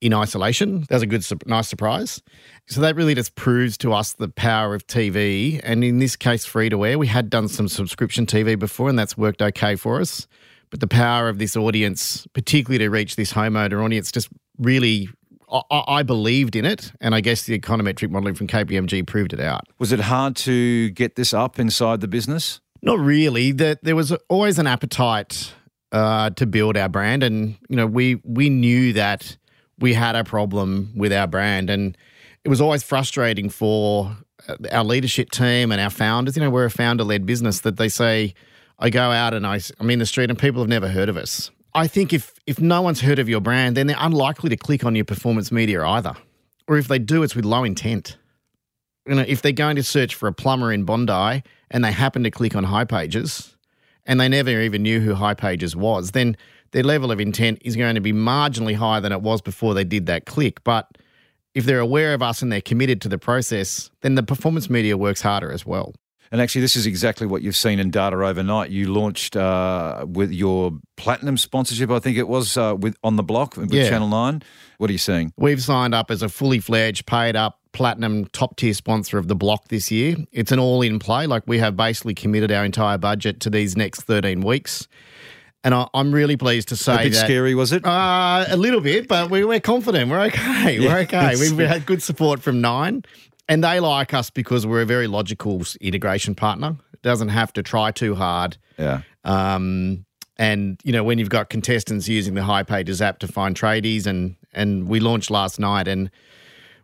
in 0.03 0.13
isolation. 0.13 0.81
That 0.89 0.95
was 0.95 1.03
a 1.03 1.07
good, 1.07 1.25
nice 1.47 1.69
surprise. 1.69 2.21
So 2.67 2.81
that 2.81 2.97
really 2.97 3.15
just 3.15 3.35
proves 3.35 3.77
to 3.77 3.93
us 3.93 4.13
the 4.13 4.27
power 4.27 4.75
of 4.75 4.85
TV. 4.85 5.61
And 5.63 5.81
in 5.81 5.99
this 5.99 6.17
case, 6.17 6.45
free 6.45 6.67
to 6.69 6.85
air. 6.85 6.99
We 6.99 7.07
had 7.07 7.29
done 7.29 7.47
some 7.47 7.69
subscription 7.69 8.25
TV 8.25 8.59
before, 8.59 8.89
and 8.89 8.99
that's 8.99 9.17
worked 9.17 9.41
okay 9.41 9.77
for 9.77 10.01
us. 10.01 10.27
But 10.69 10.81
the 10.81 10.87
power 10.87 11.29
of 11.29 11.39
this 11.39 11.55
audience, 11.55 12.27
particularly 12.33 12.79
to 12.79 12.89
reach 12.89 13.15
this 13.15 13.31
homeowner 13.31 13.81
audience, 13.83 14.11
just 14.11 14.27
really 14.57 15.07
I, 15.49 15.83
I, 15.87 16.03
believed 16.03 16.55
in 16.55 16.65
it, 16.65 16.91
and 16.99 17.15
I 17.15 17.21
guess 17.21 17.43
the 17.43 17.57
econometric 17.57 18.09
modelling 18.09 18.33
from 18.33 18.47
KPMG 18.47 19.05
proved 19.07 19.33
it 19.33 19.39
out. 19.39 19.61
Was 19.77 19.91
it 19.91 19.99
hard 19.99 20.35
to 20.37 20.89
get 20.89 21.15
this 21.15 21.33
up 21.33 21.59
inside 21.59 22.01
the 22.01 22.07
business? 22.07 22.59
Not 22.81 22.99
really. 22.99 23.51
There, 23.51 23.77
there 23.83 23.95
was 23.95 24.11
always 24.29 24.57
an 24.57 24.65
appetite 24.67 25.53
uh, 25.91 26.31
to 26.31 26.45
build 26.47 26.75
our 26.75 26.89
brand, 26.89 27.23
and 27.23 27.55
you 27.69 27.77
know 27.77 27.85
we 27.85 28.15
we 28.25 28.49
knew 28.49 28.93
that 28.93 29.37
we 29.79 29.93
had 29.93 30.15
a 30.15 30.23
problem 30.23 30.91
with 30.95 31.11
our 31.11 31.27
brand. 31.27 31.69
And 31.69 31.97
it 32.43 32.49
was 32.49 32.61
always 32.61 32.83
frustrating 32.83 33.49
for 33.49 34.15
uh, 34.47 34.55
our 34.71 34.83
leadership 34.83 35.31
team 35.31 35.71
and 35.71 35.81
our 35.81 35.89
founders. 35.89 36.35
You 36.35 36.43
know, 36.43 36.49
we're 36.49 36.65
a 36.65 36.71
founder 36.71 37.03
led 37.03 37.25
business 37.25 37.61
that 37.61 37.77
they 37.77 37.89
say, 37.89 38.33
I 38.79 38.89
go 38.89 39.11
out 39.11 39.33
and 39.33 39.45
I, 39.47 39.59
I'm 39.79 39.89
in 39.89 39.99
the 39.99 40.05
street 40.05 40.29
and 40.29 40.37
people 40.37 40.61
have 40.61 40.69
never 40.69 40.87
heard 40.87 41.09
of 41.09 41.17
us. 41.17 41.51
I 41.75 41.87
think 41.87 42.13
if, 42.13 42.33
if 42.45 42.59
no 42.59 42.81
one's 42.81 43.01
heard 43.01 43.19
of 43.19 43.27
your 43.27 43.41
brand, 43.41 43.77
then 43.77 43.87
they're 43.87 43.95
unlikely 43.99 44.49
to 44.49 44.57
click 44.57 44.83
on 44.83 44.95
your 44.95 45.05
performance 45.05 45.51
media 45.51 45.83
either. 45.83 46.15
Or 46.67 46.77
if 46.77 46.87
they 46.87 46.99
do, 46.99 47.23
it's 47.23 47.35
with 47.35 47.45
low 47.45 47.63
intent. 47.63 48.17
You 49.07 49.15
know, 49.15 49.25
if 49.27 49.41
they're 49.41 49.51
going 49.51 49.75
to 49.75 49.83
search 49.83 50.15
for 50.15 50.27
a 50.27 50.33
plumber 50.33 50.71
in 50.71 50.85
Bondi 50.85 51.43
and 51.71 51.83
they 51.83 51.91
happen 51.91 52.23
to 52.23 52.31
click 52.31 52.55
on 52.55 52.65
hipages 52.65 53.53
and 54.05 54.19
they 54.19 54.29
never 54.29 54.61
even 54.61 54.83
knew 54.83 54.99
who 54.99 55.13
hipages 55.15 55.75
was, 55.75 56.11
then 56.11 56.37
their 56.73 56.83
level 56.83 57.11
of 57.11 57.19
intent 57.19 57.59
is 57.63 57.75
going 57.75 57.95
to 57.95 58.01
be 58.01 58.11
marginally 58.11 58.75
higher 58.75 58.99
than 58.99 59.11
it 59.11 59.21
was 59.21 59.41
before 59.41 59.73
they 59.73 59.83
did 59.83 60.07
that 60.07 60.25
click. 60.25 60.63
But 60.63 60.97
if 61.53 61.65
they're 61.65 61.79
aware 61.79 62.13
of 62.13 62.21
us 62.21 62.41
and 62.41 62.51
they're 62.51 62.61
committed 62.61 62.99
to 63.01 63.09
the 63.09 63.17
process, 63.17 63.89
then 64.01 64.15
the 64.15 64.23
performance 64.23 64.69
media 64.69 64.97
works 64.97 65.21
harder 65.21 65.51
as 65.51 65.65
well. 65.65 65.93
And 66.31 66.41
actually, 66.41 66.61
this 66.61 66.75
is 66.75 66.87
exactly 66.87 67.27
what 67.27 67.43
you've 67.43 67.55
seen 67.55 67.77
in 67.77 67.91
data 67.91 68.15
overnight. 68.15 68.71
You 68.71 68.91
launched 68.91 69.35
uh, 69.35 70.03
with 70.09 70.31
your 70.31 70.71
platinum 70.97 71.37
sponsorship, 71.37 71.91
I 71.91 71.99
think 71.99 72.17
it 72.17 72.27
was, 72.27 72.57
uh, 72.57 72.75
with 72.75 72.97
on 73.03 73.17
the 73.17 73.23
block 73.23 73.55
with 73.55 73.71
yeah. 73.71 73.87
Channel 73.87 74.07
Nine. 74.07 74.41
What 74.79 74.89
are 74.89 74.93
you 74.93 74.99
seeing? 74.99 75.31
We've 75.37 75.61
signed 75.61 75.93
up 75.93 76.09
as 76.09 76.23
a 76.23 76.29
fully 76.29 76.59
fledged, 76.59 77.05
paid 77.05 77.35
up 77.35 77.59
platinum 77.71 78.25
top 78.25 78.55
tier 78.55 78.73
sponsor 78.73 79.19
of 79.19 79.27
the 79.27 79.35
block 79.35 79.67
this 79.67 79.91
year. 79.91 80.15
It's 80.31 80.51
an 80.51 80.57
all 80.57 80.81
in 80.81 80.97
play. 80.97 81.27
Like 81.27 81.43
we 81.45 81.59
have 81.59 81.77
basically 81.77 82.15
committed 82.15 82.51
our 82.51 82.65
entire 82.65 82.97
budget 82.97 83.39
to 83.41 83.51
these 83.51 83.77
next 83.77 84.01
13 84.01 84.41
weeks. 84.41 84.87
And 85.63 85.73
I, 85.73 85.87
am 85.93 86.11
really 86.11 86.35
pleased 86.35 86.67
to 86.69 86.75
say 86.75 86.93
a 86.93 86.97
bit 86.97 87.13
that, 87.13 87.25
scary 87.25 87.55
was 87.55 87.71
it? 87.71 87.85
Uh, 87.85 88.45
a 88.49 88.57
little 88.57 88.81
bit, 88.81 89.07
but 89.07 89.29
we, 89.29 89.43
are 89.43 89.59
confident. 89.61 90.09
We're 90.09 90.23
okay. 90.23 90.77
Yeah, 90.77 90.89
we're 90.89 90.99
okay. 90.99 91.35
We've 91.37 91.57
had 91.67 91.85
good 91.85 92.03
support 92.03 92.41
from 92.41 92.59
Nine, 92.59 93.03
and 93.47 93.63
they 93.63 93.79
like 93.79 94.13
us 94.13 94.29
because 94.29 94.67
we're 94.67 94.81
a 94.81 94.85
very 94.85 95.07
logical 95.07 95.63
integration 95.79 96.35
partner. 96.35 96.75
It 96.93 97.01
doesn't 97.01 97.29
have 97.29 97.53
to 97.53 97.63
try 97.63 97.91
too 97.91 98.15
hard. 98.15 98.57
Yeah. 98.77 99.01
Um, 99.23 100.05
and 100.37 100.81
you 100.83 100.91
know 100.91 101.03
when 101.03 101.19
you've 101.19 101.29
got 101.29 101.49
contestants 101.49 102.07
using 102.07 102.33
the 102.33 102.41
hipages 102.41 103.01
app 103.01 103.19
to 103.19 103.27
find 103.27 103.55
tradies, 103.55 104.05
and 104.05 104.35
and 104.53 104.87
we 104.87 104.99
launched 104.99 105.31
last 105.31 105.59
night, 105.59 105.87
and 105.87 106.09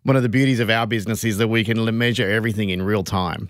one 0.04 0.16
of 0.16 0.24
the 0.24 0.30
beauties 0.30 0.60
of 0.60 0.70
our 0.70 0.88
business 0.88 1.24
is 1.24 1.38
that 1.40 1.48
we 1.48 1.64
can 1.64 1.98
measure 1.98 2.30
everything 2.30 2.70
in 2.70 2.82
real 2.82 3.04
time. 3.04 3.50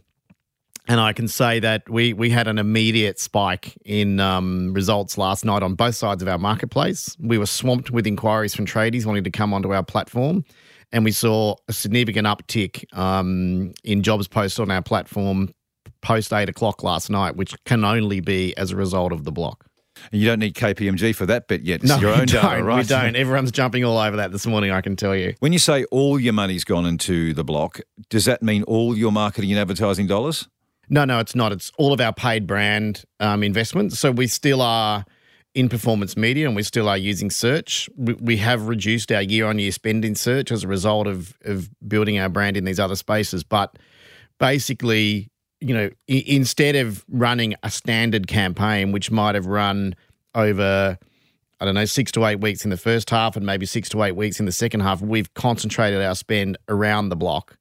And 0.90 1.00
I 1.00 1.14
can 1.14 1.28
say 1.28 1.60
that 1.60 1.88
we 1.88 2.14
we 2.14 2.32
had 2.32 2.48
an 2.48 2.58
immediate 2.58 3.20
spike 3.20 3.78
in 3.86 4.20
um, 4.20 4.74
results 4.74 5.20
last 5.20 5.46
night 5.46 5.62
on 5.62 5.76
both 5.76 5.94
sides 5.94 6.24
of 6.24 6.28
our 6.28 6.40
marketplace. 6.40 7.16
We 7.20 7.38
were 7.38 7.46
swamped 7.46 7.92
with 7.92 8.08
inquiries 8.08 8.56
from 8.56 8.66
tradies 8.66 9.06
wanting 9.06 9.24
to 9.24 9.30
come 9.30 9.54
onto 9.54 9.72
our 9.72 9.84
platform, 9.84 10.44
and 10.92 11.06
we 11.06 11.12
saw 11.12 11.58
a 11.68 11.74
significant 11.74 12.26
uptick 12.26 12.92
um, 12.98 13.72
in 13.84 14.02
jobs 14.02 14.28
posted 14.28 14.64
on 14.64 14.72
our 14.72 14.82
platform 14.82 15.54
post 16.02 16.34
eight 16.34 16.50
o'clock 16.50 16.82
last 16.82 17.12
night, 17.12 17.36
which 17.36 17.54
can 17.66 17.86
only 17.86 18.20
be 18.20 18.58
as 18.58 18.72
a 18.72 18.76
result 18.76 19.12
of 19.12 19.26
the 19.26 19.32
block. 19.32 19.68
And 20.12 20.20
you 20.20 20.28
don't 20.28 20.40
need 20.40 20.56
KPMG 20.56 21.14
for 21.14 21.28
that 21.28 21.48
bit 21.48 21.62
yet. 21.62 21.82
It's 21.82 21.90
no, 21.90 22.00
your 22.00 22.16
own 22.16 22.26
data, 22.26 22.64
right? 22.64 22.78
We 22.80 22.84
don't. 22.86 23.16
Everyone's 23.16 23.52
jumping 23.52 23.84
all 23.84 24.00
over 24.00 24.18
that 24.18 24.32
this 24.32 24.48
morning, 24.48 24.72
I 24.72 24.82
can 24.82 24.96
tell 24.96 25.16
you. 25.16 25.36
When 25.40 25.54
you 25.54 25.60
say 25.60 25.84
all 25.92 26.20
your 26.20 26.34
money's 26.34 26.64
gone 26.64 26.88
into 26.88 27.36
the 27.36 27.44
block, 27.44 27.80
does 28.10 28.26
that 28.26 28.42
mean 28.42 28.64
all 28.64 28.98
your 28.98 29.12
marketing 29.12 29.52
and 29.52 29.60
advertising 29.60 30.08
dollars? 30.08 30.48
No, 30.90 31.06
no, 31.06 31.20
it's 31.20 31.36
not. 31.36 31.52
It's 31.52 31.72
all 31.78 31.94
of 31.94 32.02
our 32.02 32.14
paid 32.14 32.48
brand 32.48 33.04
um, 33.20 33.44
investments. 33.44 34.00
So 34.00 34.12
we 34.12 34.28
still 34.28 34.62
are 34.62 35.06
in 35.56 35.70
performance 35.70 36.16
media 36.18 36.48
and 36.48 36.56
we 36.56 36.64
still 36.64 36.90
are 36.90 36.98
using 36.98 37.30
search. 37.30 37.90
We, 37.96 38.14
we 38.14 38.38
have 38.38 38.68
reduced 38.68 39.12
our 39.12 39.22
year 39.22 39.46
on 39.48 39.60
year 39.60 39.72
spend 39.72 40.04
in 40.06 40.16
search 40.16 40.52
as 40.52 40.64
a 40.64 40.68
result 40.68 41.08
of, 41.08 41.36
of 41.46 41.70
building 41.88 42.18
our 42.20 42.30
brand 42.30 42.58
in 42.58 42.66
these 42.66 42.80
other 42.80 42.96
spaces. 42.96 43.44
But 43.44 43.78
basically, 44.40 45.30
you 45.60 45.74
know, 45.74 45.90
I- 46.10 46.24
instead 46.26 46.76
of 46.76 47.04
running 47.10 47.56
a 47.64 47.70
standard 47.70 48.28
campaign, 48.28 48.92
which 48.92 49.12
might 49.12 49.36
have 49.36 49.46
run 49.46 49.96
over, 50.34 50.98
I 51.60 51.66
don't 51.66 51.76
know, 51.76 51.86
six 51.86 52.12
to 52.14 52.26
eight 52.26 52.40
weeks 52.40 52.64
in 52.64 52.70
the 52.70 52.78
first 52.78 53.10
half 53.10 53.36
and 53.36 53.46
maybe 53.46 53.66
six 53.66 53.90
to 53.90 54.04
eight 54.04 54.16
weeks 54.16 54.40
in 54.40 54.46
the 54.46 54.52
second 54.52 54.80
half, 54.82 55.02
we've 55.02 55.34
concentrated 55.34 56.02
our 56.02 56.16
spend 56.16 56.58
around 56.68 57.10
the 57.10 57.16
block. 57.16 57.58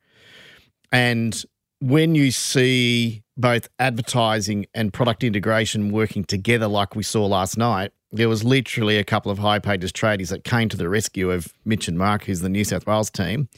And 0.93 1.43
when 1.81 2.15
you 2.15 2.31
see 2.31 3.23
both 3.37 3.69
advertising 3.79 4.67
and 4.75 4.93
product 4.93 5.23
integration 5.23 5.93
working 5.93 6.25
together, 6.25 6.67
like 6.67 6.97
we 6.97 7.03
saw 7.03 7.27
last 7.27 7.57
night, 7.57 7.93
there 8.11 8.29
was 8.29 8.43
literally 8.43 8.97
a 8.97 9.05
couple 9.05 9.31
of 9.31 9.39
hipages 9.39 9.93
tradies 9.93 10.31
that 10.31 10.43
came 10.45 10.69
to 10.69 10.77
the 10.77 10.89
rescue 10.89 11.31
of 11.31 11.53
Mitch 11.65 11.89
and 11.89 11.99
Mark, 11.99 12.25
who's 12.25 12.41
the 12.41 12.49
New 12.49 12.65
South 12.65 12.87
Wales 12.87 13.11
team, 13.11 13.49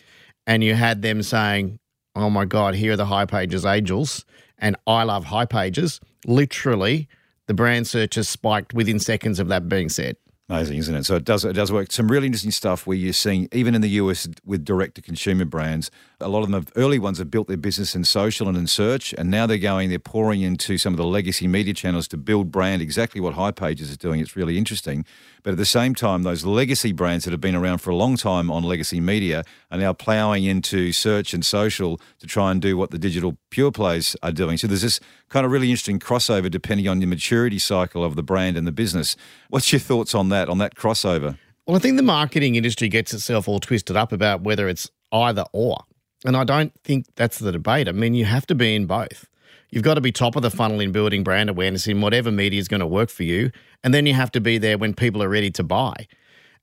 and 0.46 0.62
you 0.64 0.74
had 0.74 1.02
them 1.02 1.22
saying, 1.22 1.78
"Oh 2.14 2.28
my 2.28 2.44
God, 2.44 2.74
here 2.74 2.92
are 2.92 2.96
the 2.96 3.06
hipages 3.06 3.64
angels," 3.64 4.24
and 4.58 4.76
I 4.86 5.04
love 5.04 5.26
hipages. 5.26 6.00
Literally, 6.26 7.08
the 7.46 7.54
brand 7.54 7.86
searches 7.86 8.28
spiked 8.28 8.74
within 8.74 8.98
seconds 8.98 9.38
of 9.38 9.48
that 9.48 9.68
being 9.68 9.88
said. 9.88 10.16
Amazing, 10.50 10.78
isn't 10.78 10.94
it? 10.96 11.06
So 11.06 11.14
it 11.14 11.24
does 11.24 11.44
it 11.44 11.52
does 11.52 11.70
work. 11.70 11.92
Some 11.92 12.08
really 12.08 12.26
interesting 12.26 12.50
stuff 12.50 12.84
where 12.84 12.96
you're 12.96 13.12
seeing 13.12 13.48
even 13.52 13.72
in 13.76 13.82
the 13.82 13.90
US 13.90 14.26
with 14.44 14.64
direct 14.64 14.96
to 14.96 15.00
consumer 15.00 15.44
brands, 15.44 15.92
a 16.18 16.28
lot 16.28 16.40
of 16.40 16.50
them 16.50 16.54
have, 16.54 16.72
early 16.74 16.98
ones 16.98 17.18
have 17.18 17.30
built 17.30 17.46
their 17.46 17.56
business 17.56 17.94
in 17.94 18.02
social 18.02 18.48
and 18.48 18.58
in 18.58 18.66
search, 18.66 19.14
and 19.16 19.30
now 19.30 19.46
they're 19.46 19.58
going 19.58 19.90
they're 19.90 20.00
pouring 20.00 20.40
into 20.40 20.76
some 20.76 20.92
of 20.92 20.96
the 20.96 21.04
legacy 21.04 21.46
media 21.46 21.72
channels 21.72 22.08
to 22.08 22.16
build 22.16 22.50
brand 22.50 22.82
exactly 22.82 23.20
what 23.20 23.36
hipages 23.36 23.82
is 23.82 23.96
doing. 23.96 24.18
It's 24.18 24.34
really 24.34 24.58
interesting. 24.58 25.04
But 25.42 25.52
at 25.52 25.56
the 25.56 25.64
same 25.64 25.94
time, 25.94 26.22
those 26.22 26.44
legacy 26.44 26.92
brands 26.92 27.24
that 27.24 27.30
have 27.30 27.40
been 27.40 27.54
around 27.54 27.78
for 27.78 27.90
a 27.90 27.96
long 27.96 28.16
time 28.16 28.50
on 28.50 28.62
legacy 28.62 29.00
media 29.00 29.44
are 29.70 29.78
now 29.78 29.92
ploughing 29.92 30.44
into 30.44 30.92
search 30.92 31.32
and 31.32 31.44
social 31.44 32.00
to 32.18 32.26
try 32.26 32.50
and 32.50 32.60
do 32.60 32.76
what 32.76 32.90
the 32.90 32.98
digital 32.98 33.36
pure 33.50 33.70
plays 33.72 34.16
are 34.22 34.32
doing. 34.32 34.56
So 34.56 34.66
there's 34.66 34.82
this 34.82 35.00
kind 35.28 35.46
of 35.46 35.52
really 35.52 35.70
interesting 35.70 35.98
crossover 35.98 36.50
depending 36.50 36.88
on 36.88 36.98
the 36.98 37.06
maturity 37.06 37.58
cycle 37.58 38.04
of 38.04 38.16
the 38.16 38.22
brand 38.22 38.56
and 38.56 38.66
the 38.66 38.72
business. 38.72 39.16
What's 39.48 39.72
your 39.72 39.80
thoughts 39.80 40.14
on 40.14 40.28
that, 40.28 40.48
on 40.48 40.58
that 40.58 40.74
crossover? 40.74 41.38
Well, 41.66 41.76
I 41.76 41.78
think 41.78 41.96
the 41.96 42.02
marketing 42.02 42.56
industry 42.56 42.88
gets 42.88 43.14
itself 43.14 43.48
all 43.48 43.60
twisted 43.60 43.96
up 43.96 44.12
about 44.12 44.42
whether 44.42 44.68
it's 44.68 44.90
either 45.12 45.44
or. 45.52 45.84
And 46.24 46.36
I 46.36 46.44
don't 46.44 46.72
think 46.84 47.06
that's 47.14 47.38
the 47.38 47.52
debate. 47.52 47.88
I 47.88 47.92
mean, 47.92 48.14
you 48.14 48.26
have 48.26 48.46
to 48.48 48.54
be 48.54 48.74
in 48.74 48.86
both. 48.86 49.26
You've 49.70 49.84
got 49.84 49.94
to 49.94 50.00
be 50.00 50.12
top 50.12 50.36
of 50.36 50.42
the 50.42 50.50
funnel 50.50 50.80
in 50.80 50.92
building 50.92 51.22
brand 51.22 51.50
awareness 51.50 51.86
in 51.86 52.00
whatever 52.00 52.30
media 52.30 52.58
is 52.58 52.68
going 52.68 52.80
to 52.80 52.86
work 52.86 53.10
for 53.10 53.22
you. 53.22 53.50
And 53.84 53.94
then 53.94 54.06
you 54.06 54.14
have 54.14 54.30
to 54.32 54.40
be 54.40 54.58
there 54.58 54.78
when 54.78 54.94
people 54.94 55.22
are 55.22 55.28
ready 55.28 55.50
to 55.52 55.62
buy. 55.62 56.06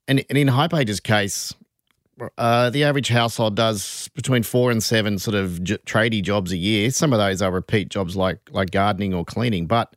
And, 0.08 0.24
and 0.30 0.38
in 0.38 0.48
hipages' 0.48 1.02
case, 1.02 1.54
uh, 2.38 2.70
the 2.70 2.84
average 2.84 3.10
household 3.10 3.56
does 3.56 4.10
between 4.16 4.44
four 4.44 4.72
and 4.72 4.82
seven 4.82 5.20
sort 5.20 5.36
of 5.36 5.64
j- 5.64 5.78
tradie 5.86 6.24
jobs 6.24 6.52
a 6.52 6.58
year. 6.58 6.90
Some 6.92 7.14
of 7.14 7.20
those 7.20 7.42
are 7.42 7.52
repeat 7.52 7.90
jobs 7.90 8.16
like 8.16 8.40
like 8.52 8.72
gardening 8.72 9.14
or 9.14 9.24
cleaning, 9.24 9.68
but 9.68 9.96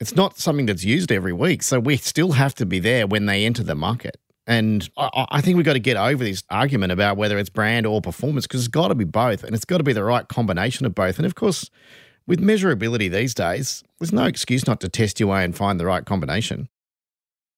it's 0.00 0.14
not 0.14 0.38
something 0.38 0.66
that's 0.66 0.84
used 0.84 1.10
every 1.10 1.32
week. 1.32 1.62
So 1.62 1.80
we 1.80 1.96
still 1.96 2.32
have 2.32 2.54
to 2.56 2.66
be 2.66 2.78
there 2.78 3.06
when 3.06 3.26
they 3.26 3.44
enter 3.44 3.64
the 3.64 3.74
market. 3.74 4.16
And 4.46 4.88
I, 4.96 5.26
I 5.30 5.40
think 5.40 5.56
we've 5.56 5.64
got 5.64 5.72
to 5.72 5.80
get 5.80 5.96
over 5.96 6.22
this 6.22 6.42
argument 6.50 6.92
about 6.92 7.16
whether 7.16 7.38
it's 7.38 7.48
brand 7.48 7.86
or 7.86 8.00
performance 8.00 8.46
because 8.46 8.60
it's 8.60 8.68
got 8.68 8.88
to 8.88 8.94
be 8.94 9.04
both 9.04 9.42
and 9.42 9.54
it's 9.54 9.64
got 9.64 9.78
to 9.78 9.84
be 9.84 9.92
the 9.92 10.04
right 10.04 10.28
combination 10.28 10.86
of 10.86 10.94
both. 10.94 11.16
And 11.16 11.26
of 11.26 11.34
course, 11.34 11.70
with 12.26 12.40
measurability 12.40 13.10
these 13.10 13.34
days, 13.34 13.82
there's 13.98 14.12
no 14.12 14.24
excuse 14.24 14.66
not 14.66 14.80
to 14.80 14.88
test 14.88 15.20
your 15.20 15.30
way 15.30 15.44
and 15.44 15.56
find 15.56 15.78
the 15.78 15.86
right 15.86 16.04
combination. 16.04 16.68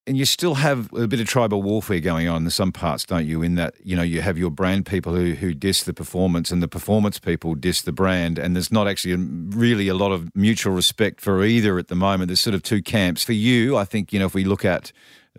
And 0.09 0.17
you 0.17 0.25
still 0.25 0.55
have 0.55 0.93
a 0.93 1.09
bit 1.09 1.19
of 1.19 1.27
tribal 1.27 1.63
warfare 1.63 1.99
going 1.99 2.29
on 2.29 2.45
in 2.45 2.51
some 2.51 2.71
parts, 2.71 3.05
don't 3.05 3.27
you? 3.27 3.43
In 3.43 3.57
that, 3.57 3.75
you 3.83 3.97
know, 3.97 4.05
you 4.05 4.21
have 4.21 4.39
your 4.39 4.51
brand 4.51 4.87
people 4.87 5.17
who, 5.17 5.33
who 5.33 5.53
diss 5.53 5.83
the 5.83 5.93
performance 5.93 6.53
and 6.53 6.63
the 6.63 6.69
performance 6.69 7.19
people 7.19 7.57
diss 7.57 7.83
the 7.83 7.91
brand. 7.91 8.39
And 8.39 8.55
there's 8.55 8.71
not 8.71 8.87
actually 8.87 9.17
really 9.17 9.89
a 9.89 9.95
lot 9.95 10.13
of 10.13 10.31
mutual 10.37 10.73
respect 10.73 11.21
for 11.21 11.43
either 11.43 11.77
at 11.77 11.89
the 11.89 11.97
moment. 11.97 12.29
There's 12.29 12.41
sort 12.41 12.55
of 12.55 12.63
two 12.63 12.83
camps. 12.83 13.25
For 13.25 13.33
you, 13.33 13.77
I 13.77 13.85
think, 13.85 14.13
you 14.13 14.21
know, 14.21 14.27
if 14.27 14.35
we 14.35 14.45
look 14.45 14.65
at 14.65 14.93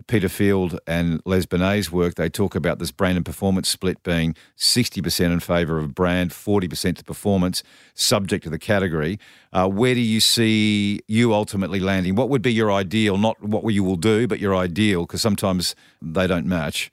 Peter 0.06 0.28
Field 0.28 0.78
and 0.86 1.20
Les 1.24 1.46
Binet's 1.46 1.90
work, 1.90 2.14
they 2.14 2.28
talk 2.28 2.54
about 2.54 2.78
this 2.78 2.90
brand 2.90 3.16
and 3.16 3.26
performance 3.26 3.68
split 3.68 4.02
being 4.02 4.34
60% 4.56 5.32
in 5.32 5.40
favour 5.40 5.78
of 5.78 5.94
brand, 5.94 6.30
40% 6.30 6.96
to 6.96 7.04
performance, 7.04 7.62
subject 7.94 8.44
to 8.44 8.50
the 8.50 8.58
category. 8.58 9.18
Uh, 9.52 9.68
where 9.68 9.94
do 9.94 10.00
you 10.00 10.20
see 10.20 11.00
you 11.08 11.34
ultimately 11.34 11.80
landing? 11.80 12.14
What 12.14 12.28
would 12.28 12.42
be 12.42 12.52
your 12.52 12.70
ideal, 12.70 13.18
not 13.18 13.42
what 13.42 13.68
you 13.72 13.82
will 13.84 13.96
do, 13.96 14.26
but 14.26 14.38
your 14.38 14.54
ideal? 14.54 15.02
Because 15.02 15.22
sometimes 15.22 15.74
they 16.00 16.26
don't 16.26 16.46
match. 16.46 16.90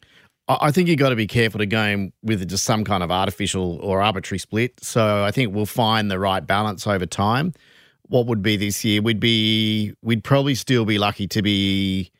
I 0.47 0.71
think 0.71 0.87
you've 0.87 0.99
got 0.99 1.09
to 1.09 1.15
be 1.15 1.25
careful 1.25 1.57
to 1.57 1.65
go 1.65 1.81
in 1.81 2.13
with 2.21 2.47
just 2.47 2.65
some 2.65 2.83
kind 2.83 3.01
of 3.01 3.09
artificial 3.09 3.79
or 3.81 4.01
arbitrary 4.01 4.37
split. 4.37 4.73
So 4.83 5.23
I 5.23 5.31
think 5.31 5.55
we'll 5.55 5.65
find 5.65 6.11
the 6.11 6.19
right 6.19 6.45
balance 6.45 6.85
over 6.85 7.07
time. 7.07 7.53
What 8.07 8.27
would 8.27 8.43
be 8.43 8.55
this 8.55 8.85
year? 8.85 9.01
We'd 9.01 9.19
be 9.19 9.93
we'd 10.03 10.23
probably 10.23 10.53
still 10.53 10.85
be 10.85 10.99
lucky 10.99 11.27
to 11.29 11.41
be 11.41 12.11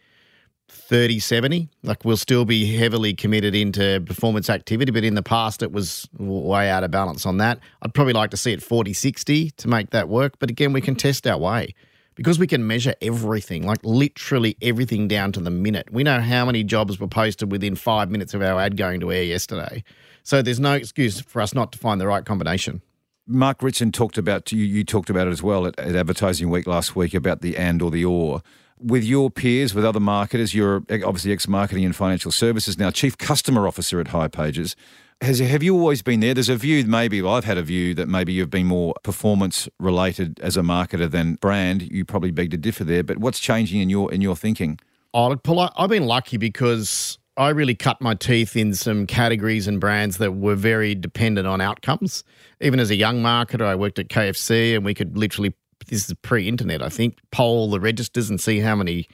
30 0.67 1.19
70. 1.19 1.69
Like 1.84 2.05
we'll 2.05 2.17
still 2.17 2.45
be 2.45 2.75
heavily 2.75 3.13
committed 3.13 3.55
into 3.55 4.03
performance 4.05 4.50
activity, 4.50 4.91
but 4.91 5.03
in 5.03 5.15
the 5.15 5.24
past 5.24 5.63
it 5.63 5.72
was 5.72 6.07
way 6.17 6.69
out 6.69 6.84
of 6.84 6.91
balance 6.91 7.25
on 7.25 7.38
that. 7.38 7.60
I'd 7.81 7.93
probably 7.93 8.13
like 8.13 8.31
to 8.31 8.38
see 8.38 8.53
it 8.53 8.62
40 8.62 8.93
60 8.93 9.51
to 9.51 9.67
make 9.67 9.91
that 9.91 10.10
work. 10.10 10.39
But 10.39 10.50
again, 10.50 10.74
we 10.74 10.81
can 10.81 10.95
test 10.95 11.27
our 11.27 11.38
way 11.38 11.74
because 12.15 12.39
we 12.39 12.48
can 12.48 12.65
measure 12.65 12.95
everything, 13.01 13.65
like 13.65 13.79
literally 13.84 14.57
everything 14.62 15.07
down 15.07 15.31
to 15.34 15.39
the 15.39 15.51
minute. 15.51 15.91
We 15.91 16.03
know 16.03 16.19
how 16.19 16.45
many 16.45 16.63
jobs 16.63 17.00
were 17.00 17.07
posted 17.07 17.51
within 17.51 17.75
five 17.75 18.10
minutes 18.10 18.34
of 18.34 18.41
our 18.41 18.60
ad 18.60 18.77
going 18.77 19.01
to 19.01 19.12
air 19.12 19.24
yesterday. 19.24 19.84
So 20.24 20.41
there's 20.41 20.60
no 20.60 20.74
excuse 20.74 21.22
for 21.22 21.41
us 21.41 21.53
not 21.53 21.72
to 21.74 21.77
find 21.77 22.01
the 22.01 22.07
right 22.07 22.25
combination. 22.25 22.81
Mark 23.27 23.62
Ritson 23.62 23.91
talked 23.91 24.17
about 24.17 24.51
you. 24.51 24.63
You 24.63 24.84
talked 24.84 25.10
about 25.10 25.27
it 25.27 25.31
as 25.31 25.43
well 25.43 25.65
at, 25.65 25.77
at 25.79 25.95
Advertising 25.95 26.50
Week 26.50 26.67
last 26.67 26.95
week 26.95 27.13
about 27.13 27.41
the 27.41 27.57
and 27.57 27.81
or 27.81 27.91
the 27.91 28.05
or 28.05 28.41
with 28.79 29.03
your 29.03 29.29
peers, 29.29 29.74
with 29.74 29.86
other 29.86 30.00
marketers. 30.00 30.53
You're 30.53 30.84
obviously 30.89 31.32
ex 31.32 31.48
marketing 31.48 31.86
and 31.86 31.96
financial 31.96 32.32
services 32.32 32.77
now, 32.77 32.91
chief 32.91 33.17
customer 33.17 33.67
officer 33.67 34.00
at 34.00 34.08
hipages. 34.08 34.75
Has 35.22 35.39
have 35.39 35.63
you 35.63 35.75
always 35.77 36.01
been 36.01 36.20
there? 36.20 36.34
There's 36.34 36.50
a 36.50 36.58
view, 36.58 36.86
maybe 36.86 37.22
well, 37.22 37.36
I've 37.36 37.46
had 37.46 37.58
a 37.58 37.63
view 37.63 37.94
that 37.96 38.08
maybe 38.08 38.34
you've 38.34 38.50
been 38.50 38.67
more 38.67 38.94
performance 39.03 39.70
related 39.79 40.39
as 40.41 40.58
a 40.58 40.62
marketer 40.62 41.10
than 41.10 41.36
brand. 41.36 41.84
You 41.84 42.03
probably 42.03 42.32
beg 42.32 42.51
to 42.51 42.58
differ 42.58 42.84
there, 42.84 43.03
but 43.03 43.17
what's 43.20 43.39
changing 43.39 43.82
in 43.82 43.89
your 43.89 44.13
in 44.13 44.22
your 44.22 44.36
thinking? 44.36 44.79
Oh, 45.13 45.34
Paul, 45.38 45.70
I've 45.77 45.89
been 45.89 46.05
lucky 46.05 46.36
because 46.36 47.17
I 47.38 47.50
really 47.50 47.75
cut 47.75 48.01
my 48.01 48.15
teeth 48.15 48.58
in 48.58 48.74
some 48.74 49.08
categories 49.08 49.67
and 49.67 49.79
brands 49.79 50.17
that 50.17 50.34
were 50.34 50.55
very 50.55 50.96
dependent 50.96 51.48
on 51.48 51.62
outcomes. 51.62 52.24
Even 52.60 52.79
as 52.79 52.89
a 52.89 52.96
young 52.96 53.22
marketer, 53.22 53.65
I 53.65 53.75
worked 53.75 54.00
at 54.00 54.10
KFC 54.10 54.75
and 54.75 54.84
we 54.84 54.94
could 54.94 55.17
literally 55.17 55.53
this 55.88 56.08
is 56.08 56.13
pre-internet, 56.22 56.82
I 56.82 56.89
think, 56.89 57.20
poll 57.32 57.70
the 57.70 57.80
registers 57.80 58.30
and 58.30 58.39
see 58.39 58.60
how 58.60 58.75
many 58.75 59.08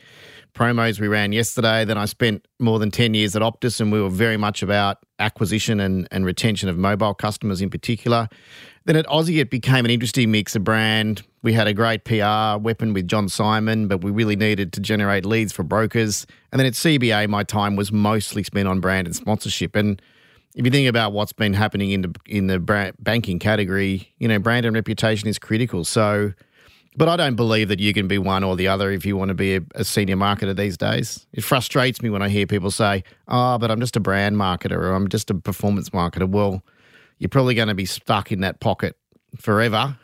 promos 0.54 1.00
we 1.00 1.08
ran 1.08 1.32
yesterday. 1.32 1.86
Then 1.86 1.98
I 1.98 2.06
spent 2.06 2.48
more 2.60 2.80
than 2.80 2.92
10 2.92 3.14
years 3.14 3.36
at 3.36 3.42
Optus 3.42 3.80
and 3.80 3.92
we 3.92 4.02
were 4.02 4.10
very 4.10 4.38
much 4.38 4.62
about 4.62 4.98
acquisition 5.20 5.80
and, 5.80 6.08
and 6.12 6.26
retention 6.26 6.70
of 6.70 6.78
mobile 6.78 7.14
customers 7.14 7.62
in 7.62 7.70
particular. 7.70 8.28
Then 8.86 8.96
at 8.96 9.06
Aussie, 9.06 9.40
it 9.40 9.50
became 9.50 9.86
an 9.86 9.92
interesting 9.92 10.32
mix 10.32 10.56
of 10.56 10.64
brand. 10.64 11.22
We 11.44 11.54
had 11.54 11.68
a 11.68 11.74
great 11.74 12.04
PR 12.04 12.60
weapon 12.60 12.94
with 12.94 13.08
John 13.08 13.28
Symond, 13.28 13.88
but 13.88 14.04
we 14.04 14.12
really 14.12 14.36
needed 14.36 14.74
to 14.74 14.82
generate 14.82 15.26
leads 15.26 15.54
for 15.54 15.64
brokers. 15.64 16.26
And 16.52 16.60
then 16.60 16.66
at 16.66 16.74
CBA, 16.74 17.30
my 17.30 17.44
time 17.44 17.76
was 17.76 17.92
mostly 17.92 18.44
spent 18.44 18.68
on 18.68 18.80
brand 18.80 19.08
and 19.08 19.16
sponsorship. 19.16 19.76
And 19.76 20.02
if 20.56 20.66
you 20.66 20.72
think 20.72 20.90
about 20.90 21.14
what's 21.14 21.32
been 21.32 21.54
happening 21.54 21.92
in 21.92 22.02
the 22.02 22.16
in 22.26 22.48
the 22.48 22.94
banking 23.00 23.40
category, 23.40 24.12
you 24.18 24.28
know, 24.28 24.40
brand 24.40 24.66
and 24.66 24.76
reputation 24.76 25.30
is 25.30 25.40
critical. 25.40 25.86
So 25.86 26.34
but 26.98 27.08
I 27.08 27.16
don't 27.16 27.36
believe 27.36 27.70
that 27.70 27.80
you 27.80 27.94
can 27.94 28.08
be 28.08 28.18
one 28.18 28.44
or 28.44 28.56
the 28.56 28.68
other 28.68 28.92
if 28.92 29.06
you 29.06 29.16
want 29.16 29.30
to 29.30 29.36
be 29.36 29.56
a, 29.56 29.62
a, 29.76 29.84
senior 29.84 30.18
marketer 30.18 30.56
these 30.56 30.78
days. 30.78 31.26
It 31.34 31.44
frustrates 31.44 32.02
me 32.02 32.10
when 32.10 32.22
I 32.22 32.30
hear 32.30 32.46
people 32.46 32.72
say, 32.72 33.04
oh, 33.28 33.58
but 33.58 33.72
I'm 33.72 33.80
just 33.80 33.96
a 33.96 34.00
brand 34.00 34.36
marketer 34.36 34.78
or 34.78 34.94
I'm 34.94 35.08
just 35.08 35.30
a 35.30 35.36
performance 35.36 35.90
marketer. 35.92 36.28
Well, 36.28 36.64
you're 37.18 37.30
probably 37.30 37.56
going 37.56 37.70
to 37.70 37.76
be 37.76 37.86
stuck 37.86 38.32
in 38.32 38.42
that 38.42 38.60
pocket 38.60 38.98
forever 39.38 39.98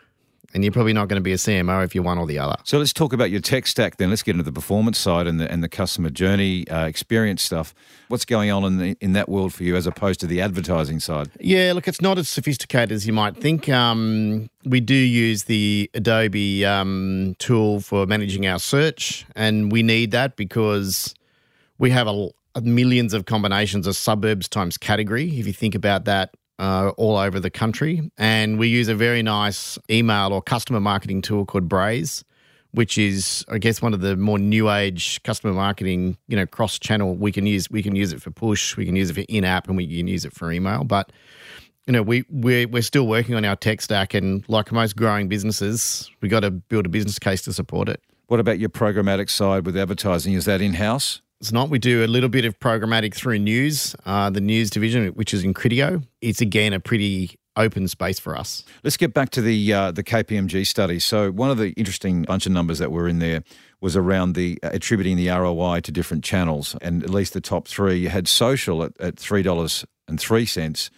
and 0.54 0.64
you're 0.64 0.72
probably 0.72 0.94
not 0.94 1.08
going 1.08 1.20
to 1.20 1.24
be 1.24 1.34
a 1.34 1.38
CMO 1.38 1.84
if 1.84 1.94
you're 1.94 2.04
one 2.04 2.18
or 2.18 2.26
the 2.26 2.40
other. 2.40 2.56
So 2.64 2.78
let's 2.78 2.94
talk 2.94 3.14
about 3.14 3.30
your 3.30 3.42
tech 3.42 3.68
stack 3.68 3.98
then. 3.98 4.10
Let's 4.10 4.24
get 4.24 4.32
into 4.32 4.44
the 4.44 4.52
performance 4.52 4.98
side 4.98 5.28
and 5.28 5.40
the, 5.40 5.52
and 5.52 5.64
the 5.64 5.70
customer 5.70 6.10
journey 6.10 6.68
uh, 6.70 6.86
experience 6.86 7.44
stuff. 7.44 7.74
What's 8.08 8.26
going 8.26 8.50
on 8.50 8.64
in, 8.64 8.78
the, 8.78 8.98
in 9.02 9.14
that 9.14 9.28
world 9.30 9.54
for 9.54 9.64
you 9.64 9.76
as 9.76 9.86
opposed 9.86 10.20
to 10.22 10.28
the 10.28 10.42
advertising 10.42 11.00
side? 11.00 11.30
Yeah, 11.40 11.74
look, 11.74 11.88
it's 11.88 12.02
not 12.02 12.18
as 12.18 12.30
sophisticated 12.30 12.92
as 12.92 13.06
you 13.06 13.14
might 13.14 13.36
think. 13.36 13.68
Um, 13.70 14.50
we 14.66 14.80
do 14.80 14.96
use 14.96 15.44
the 15.46 15.90
Adobe 15.94 16.66
um, 16.66 17.36
tool 17.40 17.82
for 17.82 18.06
managing 18.06 18.48
our 18.48 18.60
search, 18.60 19.26
and 19.36 19.72
we 19.72 19.84
need 19.84 20.12
that 20.12 20.38
because 20.38 21.14
we 21.78 21.92
have 21.92 22.08
a, 22.08 22.30
a 22.56 22.62
millions 22.62 23.14
of 23.14 23.26
combinations 23.26 23.86
of 23.86 23.96
suburbs 23.96 24.48
times 24.48 24.78
category. 24.78 25.40
If 25.40 25.46
you 25.46 25.54
think 25.54 25.76
about 25.76 26.06
that, 26.06 26.34
uh, 26.60 26.90
all 26.98 27.18
over 27.18 27.40
the 27.40 27.50
country. 27.50 28.10
And 28.18 28.58
we 28.58 28.68
use 28.68 28.88
a 28.88 28.96
very 28.96 29.22
nice 29.24 29.78
email 29.90 30.34
or 30.34 30.42
customer 30.42 30.80
marketing 30.80 31.22
tool 31.22 31.46
called 31.46 31.70
Braze, 31.70 32.24
which 32.72 32.98
is, 32.98 33.46
I 33.50 33.58
guess, 33.58 33.82
one 33.82 33.94
of 33.94 34.02
the 34.02 34.16
more 34.16 34.40
new 34.40 34.70
age 34.70 35.22
customer 35.24 35.54
marketing, 35.54 36.18
you 36.28 36.36
know, 36.36 36.46
cross 36.46 36.80
channel. 36.80 37.16
We 37.16 37.32
can 37.32 37.46
use 37.46 37.70
we 37.70 37.82
can 37.84 37.96
use 37.96 38.14
it 38.14 38.22
for 38.22 38.32
push, 38.32 38.76
we 38.78 38.86
can 38.86 38.96
use 38.96 39.10
it 39.10 39.14
for 39.14 39.26
in 39.30 39.44
app, 39.44 39.68
and 39.68 39.78
we 39.78 39.88
can 39.88 40.08
use 40.08 40.26
it 40.26 40.34
for 40.34 40.52
email. 40.52 40.84
But 40.84 41.12
you 41.86 41.94
know, 41.94 42.04
we 42.04 42.26
we're, 42.30 42.68
we're 42.68 42.82
still 42.82 43.08
working 43.08 43.36
on 43.36 43.46
our 43.46 43.56
tech 43.56 43.82
stack, 43.82 44.14
and 44.14 44.44
like 44.50 44.72
most 44.72 44.96
growing 44.96 45.30
businesses, 45.30 46.12
we 46.22 46.30
got 46.30 46.42
to 46.42 46.52
build 46.52 46.86
a 46.86 46.90
business 46.90 47.18
case 47.18 47.42
to 47.44 47.54
support 47.54 47.88
it. 47.88 48.02
What 48.28 48.42
about 48.42 48.60
your 48.60 48.70
programmatic 48.70 49.30
side 49.30 49.66
with 49.66 49.78
advertising? 49.78 50.34
Is 50.34 50.44
that 50.46 50.62
in 50.62 50.74
house? 50.74 51.22
It's 51.40 51.52
not. 51.52 51.70
We 51.70 51.78
do 51.78 52.04
a 52.04 52.08
little 52.08 52.30
bit 52.30 52.46
of 52.46 52.60
programmatic 52.60 53.14
through 53.14 53.40
news, 53.40 53.96
uh, 54.06 54.30
the 54.32 54.42
news 54.42 54.72
division, 54.72 55.08
which 55.10 55.34
is 55.34 55.44
in 55.44 55.54
Criteo. 55.54 56.04
It's 56.22 56.42
again 56.42 56.74
a 56.74 56.80
pretty 56.80 57.38
open 57.56 57.88
space 57.88 58.20
for 58.20 58.36
us. 58.36 58.64
Let's 58.84 58.98
get 58.98 59.14
back 59.14 59.30
to 59.32 59.42
the 59.42 59.74
uh, 59.74 59.92
the 59.92 60.04
KPMG 60.04 60.66
study. 60.66 61.00
So 61.00 61.32
one 61.32 61.52
of 61.52 61.58
the 61.58 61.74
interesting 61.74 62.24
bunch 62.24 62.46
of 62.48 62.52
numbers 62.54 62.80
that 62.80 62.92
were 62.92 63.08
in 63.08 63.20
there 63.20 63.44
was 63.82 63.96
around 63.96 64.34
the 64.34 64.58
uh, 64.64 64.70
attributing 64.74 65.16
the 65.16 65.30
ROI 65.30 65.82
to 65.82 65.92
different 65.92 66.24
channels, 66.24 66.76
and 66.82 67.04
at 67.04 67.10
least 67.12 67.34
the 67.34 67.42
top 67.42 67.68
three. 67.68 67.98
You 67.98 68.10
had 68.10 68.28
social 68.28 68.84
at, 68.84 68.94
at 69.00 69.20
three 69.20 69.44
dollars 69.44 69.86
and 70.08 70.20
three 70.20 70.46
cents, 70.48 70.90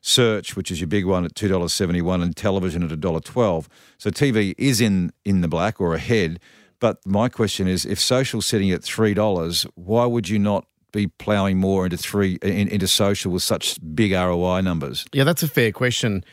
search, 0.00 0.54
which 0.54 0.70
is 0.70 0.80
your 0.80 0.88
big 0.88 1.06
one, 1.06 1.24
at 1.24 1.34
two 1.34 1.48
dollars 1.48 1.72
seventy 1.72 2.02
one, 2.02 2.22
and 2.22 2.36
television 2.36 2.84
at 2.84 2.92
a 2.92 2.96
dollar 2.96 3.20
twelve. 3.20 3.68
So 3.98 4.10
TV 4.10 4.54
is 4.58 4.80
in 4.80 5.12
in 5.24 5.40
the 5.40 5.48
black 5.48 5.80
or 5.80 5.94
ahead. 5.94 6.38
But 6.80 7.04
my 7.06 7.28
question 7.28 7.66
is, 7.66 7.84
if 7.84 7.98
social's 7.98 8.46
sitting 8.46 8.70
at 8.70 8.82
three 8.84 9.14
dollars, 9.14 9.66
why 9.74 10.06
would 10.06 10.28
you 10.28 10.38
not 10.38 10.66
be 10.92 11.06
ploughing 11.06 11.58
more 11.58 11.84
into 11.84 11.96
three 11.96 12.38
in, 12.42 12.68
into 12.68 12.86
social 12.86 13.32
with 13.32 13.42
such 13.42 13.78
big 13.94 14.12
ROI 14.12 14.60
numbers? 14.62 15.04
Yeah, 15.12 15.24
that's 15.24 15.42
a 15.42 15.48
fair 15.48 15.72
question. 15.72 16.24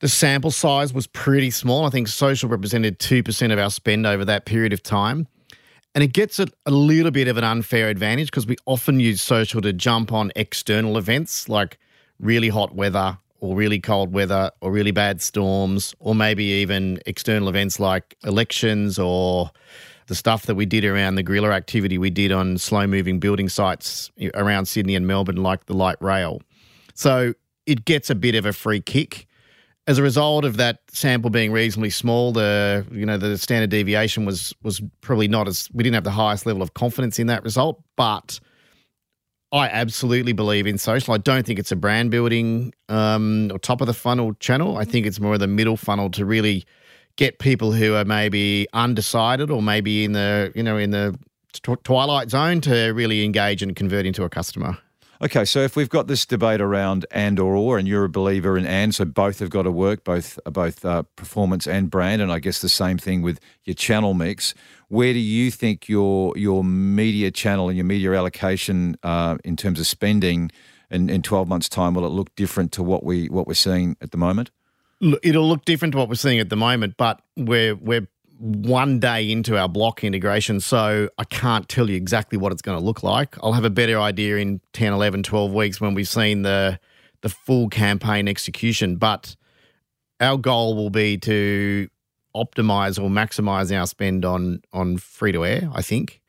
The 0.00 0.08
sample 0.08 0.50
size 0.50 0.92
was 0.92 1.06
pretty 1.06 1.50
small. 1.50 1.86
I 1.86 1.90
think 1.90 2.08
social 2.08 2.48
represented 2.48 2.98
2% 2.98 3.52
of 3.52 3.58
our 3.58 3.70
spend 3.70 4.06
over 4.06 4.24
that 4.26 4.44
period 4.44 4.74
of 4.74 4.82
time. 4.82 5.26
And 5.94 6.04
it 6.04 6.12
gets 6.12 6.38
a, 6.38 6.48
a 6.66 6.70
little 6.70 7.10
bit 7.10 7.28
of 7.28 7.38
an 7.38 7.44
unfair 7.44 7.88
advantage 7.88 8.30
because 8.30 8.46
we 8.46 8.56
often 8.66 9.00
use 9.00 9.22
social 9.22 9.62
to 9.62 9.72
jump 9.72 10.12
on 10.12 10.30
external 10.36 10.98
events 10.98 11.48
like 11.48 11.78
really 12.20 12.50
hot 12.50 12.74
weather 12.74 13.18
or 13.40 13.56
really 13.56 13.80
cold 13.80 14.12
weather 14.12 14.50
or 14.60 14.70
really 14.70 14.90
bad 14.90 15.20
storms, 15.20 15.94
or 15.98 16.14
maybe 16.14 16.44
even 16.44 17.00
external 17.06 17.48
events 17.48 17.78
like 17.78 18.16
elections 18.24 18.98
or 18.98 19.50
the 20.06 20.14
stuff 20.14 20.46
that 20.46 20.54
we 20.54 20.66
did 20.66 20.84
around 20.84 21.16
the 21.16 21.22
guerrilla 21.22 21.50
activity 21.50 21.98
we 21.98 22.10
did 22.10 22.32
on 22.32 22.58
slow 22.58 22.86
moving 22.86 23.18
building 23.18 23.48
sites 23.48 24.10
around 24.34 24.66
Sydney 24.66 24.94
and 24.94 25.06
Melbourne, 25.06 25.36
like 25.42 25.66
the 25.66 25.74
light 25.74 26.00
rail. 26.00 26.40
So 26.94 27.34
it 27.66 27.84
gets 27.84 28.08
a 28.10 28.14
bit 28.14 28.34
of 28.34 28.46
a 28.46 28.52
free 28.52 28.80
kick. 28.80 29.26
As 29.88 29.98
a 29.98 30.02
result 30.02 30.44
of 30.44 30.56
that 30.56 30.80
sample 30.88 31.30
being 31.30 31.52
reasonably 31.52 31.90
small, 31.90 32.32
the 32.32 32.84
you 32.90 33.06
know 33.06 33.18
the 33.18 33.38
standard 33.38 33.70
deviation 33.70 34.24
was 34.24 34.52
was 34.62 34.80
probably 35.00 35.28
not 35.28 35.46
as 35.46 35.68
we 35.72 35.84
didn't 35.84 35.94
have 35.94 36.04
the 36.04 36.10
highest 36.10 36.46
level 36.46 36.62
of 36.62 36.74
confidence 36.74 37.18
in 37.18 37.28
that 37.28 37.44
result, 37.44 37.82
but 37.96 38.40
I 39.52 39.68
absolutely 39.68 40.32
believe 40.32 40.66
in 40.66 40.76
social. 40.76 41.14
I 41.14 41.18
don't 41.18 41.46
think 41.46 41.58
it's 41.58 41.70
a 41.70 41.76
brand 41.76 42.10
building 42.10 42.74
um, 42.88 43.50
or 43.52 43.58
top 43.58 43.80
of 43.80 43.86
the 43.86 43.94
funnel 43.94 44.34
channel. 44.34 44.76
I 44.76 44.84
think 44.84 45.06
it's 45.06 45.20
more 45.20 45.34
of 45.34 45.40
the 45.40 45.46
middle 45.46 45.76
funnel 45.76 46.10
to 46.10 46.24
really 46.24 46.64
get 47.16 47.38
people 47.38 47.72
who 47.72 47.94
are 47.94 48.04
maybe 48.04 48.66
undecided 48.72 49.50
or 49.50 49.62
maybe 49.62 50.04
in 50.04 50.12
the 50.12 50.52
you 50.54 50.62
know 50.62 50.76
in 50.76 50.90
the 50.90 51.18
twilight 51.84 52.30
zone 52.30 52.60
to 52.60 52.90
really 52.90 53.24
engage 53.24 53.62
and 53.62 53.74
convert 53.74 54.04
into 54.04 54.24
a 54.24 54.28
customer. 54.28 54.76
Okay, 55.22 55.46
so 55.46 55.60
if 55.60 55.76
we've 55.76 55.88
got 55.88 56.08
this 56.08 56.26
debate 56.26 56.60
around 56.60 57.06
and 57.10 57.40
or 57.40 57.54
or, 57.54 57.78
and 57.78 57.88
you're 57.88 58.04
a 58.04 58.08
believer 58.08 58.58
in 58.58 58.66
and, 58.66 58.94
so 58.94 59.04
both 59.04 59.38
have 59.38 59.48
got 59.48 59.62
to 59.62 59.70
work, 59.70 60.04
both 60.04 60.38
both 60.44 60.84
uh, 60.84 61.02
performance 61.16 61.66
and 61.66 61.90
brand, 61.90 62.20
and 62.20 62.30
I 62.30 62.38
guess 62.38 62.60
the 62.60 62.68
same 62.68 62.98
thing 62.98 63.22
with 63.22 63.40
your 63.64 63.74
channel 63.74 64.12
mix. 64.12 64.52
Where 64.88 65.12
do 65.14 65.18
you 65.18 65.50
think 65.50 65.88
your 65.88 66.36
your 66.36 66.62
media 66.62 67.30
channel 67.30 67.68
and 67.68 67.78
your 67.78 67.86
media 67.86 68.12
allocation 68.12 68.96
uh, 69.02 69.38
in 69.42 69.56
terms 69.56 69.80
of 69.80 69.86
spending 69.86 70.50
in, 70.90 71.08
in 71.08 71.22
12 71.22 71.48
months' 71.48 71.68
time 71.68 71.94
will 71.94 72.04
it 72.04 72.10
look 72.10 72.34
different 72.36 72.72
to 72.72 72.82
what 72.82 73.02
we 73.02 73.28
what 73.28 73.46
we're 73.46 73.54
seeing 73.54 73.96
at 74.02 74.10
the 74.10 74.18
moment? 74.18 74.50
It'll 75.00 75.48
look 75.48 75.64
different 75.64 75.92
to 75.92 75.98
what 75.98 76.08
we're 76.08 76.14
seeing 76.14 76.40
at 76.40 76.50
the 76.50 76.56
moment, 76.56 76.96
but 76.98 77.22
we're 77.36 77.74
we're 77.74 78.06
one 78.38 79.00
day 79.00 79.30
into 79.30 79.58
our 79.58 79.68
block 79.68 80.04
integration, 80.04 80.60
so 80.60 81.08
I 81.18 81.24
can't 81.24 81.68
tell 81.68 81.88
you 81.88 81.96
exactly 81.96 82.38
what 82.38 82.52
it's 82.52 82.62
going 82.62 82.78
to 82.78 82.84
look 82.84 83.02
like. 83.02 83.36
I'll 83.42 83.52
have 83.52 83.64
a 83.64 83.70
better 83.70 83.98
idea 83.98 84.36
in 84.36 84.60
10, 84.72 84.92
11, 84.92 85.22
12 85.22 85.52
weeks 85.52 85.80
when 85.80 85.94
we've 85.94 86.08
seen 86.08 86.42
the 86.42 86.78
the 87.22 87.28
full 87.30 87.68
campaign 87.68 88.28
execution, 88.28 88.96
but 88.96 89.36
our 90.20 90.36
goal 90.36 90.76
will 90.76 90.90
be 90.90 91.16
to 91.16 91.88
optimize 92.36 93.02
or 93.02 93.08
maximize 93.08 93.76
our 93.76 93.86
spend 93.86 94.24
on 94.24 94.60
on 94.72 94.98
free 94.98 95.32
to 95.32 95.44
air, 95.44 95.70
I 95.74 95.82
think, 95.82 96.20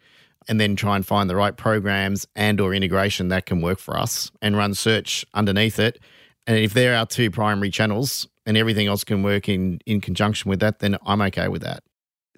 and 0.48 0.60
then 0.60 0.76
try 0.76 0.96
and 0.96 1.06
find 1.06 1.30
the 1.30 1.36
right 1.36 1.56
programs 1.56 2.26
and 2.36 2.62
or 2.62 2.74
integration 2.74 3.28
that 3.30 3.46
can 3.46 3.62
work 3.62 3.80
for 3.80 3.98
us 3.98 4.32
and 4.42 4.56
run 4.56 4.74
search 4.74 5.26
underneath 5.34 5.78
it. 5.78 6.00
And 6.48 6.58
if 6.58 6.74
they're 6.74 6.96
our 6.96 7.06
two 7.06 7.30
primary 7.30 7.70
channels, 7.70 8.28
and 8.48 8.56
everything 8.56 8.88
else 8.88 9.04
can 9.04 9.22
work 9.22 9.50
in, 9.50 9.80
in 9.86 10.00
conjunction 10.00 10.50
with 10.50 10.62
that, 10.62 10.80
then 10.80 10.98
I'm 11.06 11.22
okay 11.22 11.50
with 11.50 11.62
that. 11.64 11.84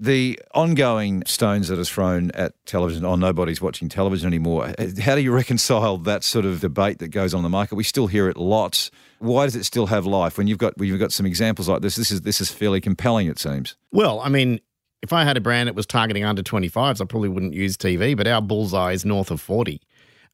The 0.01 0.39
ongoing 0.55 1.23
stones 1.25 1.67
that 1.67 1.77
are 1.77 1.83
thrown 1.83 2.31
at 2.31 2.53
television, 2.65 3.03
oh, 3.03 3.15
nobody's 3.15 3.61
watching 3.61 3.89
television 3.89 4.27
anymore. 4.27 4.73
How 5.01 5.15
do 5.15 5.21
you 5.21 5.33
reconcile 5.33 5.97
that 5.97 6.23
sort 6.23 6.45
of 6.45 6.61
debate 6.61 6.99
that 6.99 7.09
goes 7.09 7.33
on 7.33 7.39
in 7.39 7.43
the 7.43 7.49
market? 7.49 7.75
We 7.75 7.83
still 7.83 8.07
hear 8.07 8.29
it 8.29 8.37
lots. 8.37 8.91
Why 9.19 9.45
does 9.45 9.57
it 9.57 9.65
still 9.65 9.87
have 9.87 10.05
life? 10.05 10.37
When 10.37 10.47
you've 10.47 10.57
got 10.57 10.77
when 10.77 10.87
you've 10.87 11.01
got 11.01 11.11
some 11.11 11.25
examples 11.25 11.67
like 11.67 11.81
this, 11.81 11.97
this 11.97 12.11
is 12.11 12.21
this 12.21 12.39
is 12.39 12.49
fairly 12.49 12.79
compelling. 12.79 13.27
It 13.27 13.39
seems. 13.39 13.75
Well, 13.91 14.21
I 14.21 14.29
mean, 14.29 14.61
if 15.01 15.11
I 15.11 15.25
had 15.25 15.35
a 15.35 15.41
brand 15.41 15.67
that 15.67 15.75
was 15.75 15.85
targeting 15.85 16.23
under 16.23 16.41
25s, 16.41 17.01
I 17.01 17.05
probably 17.05 17.27
wouldn't 17.27 17.53
use 17.53 17.75
TV. 17.75 18.15
But 18.15 18.25
our 18.25 18.41
bullseye 18.41 18.93
is 18.93 19.03
north 19.03 19.31
of 19.31 19.41
40, 19.41 19.81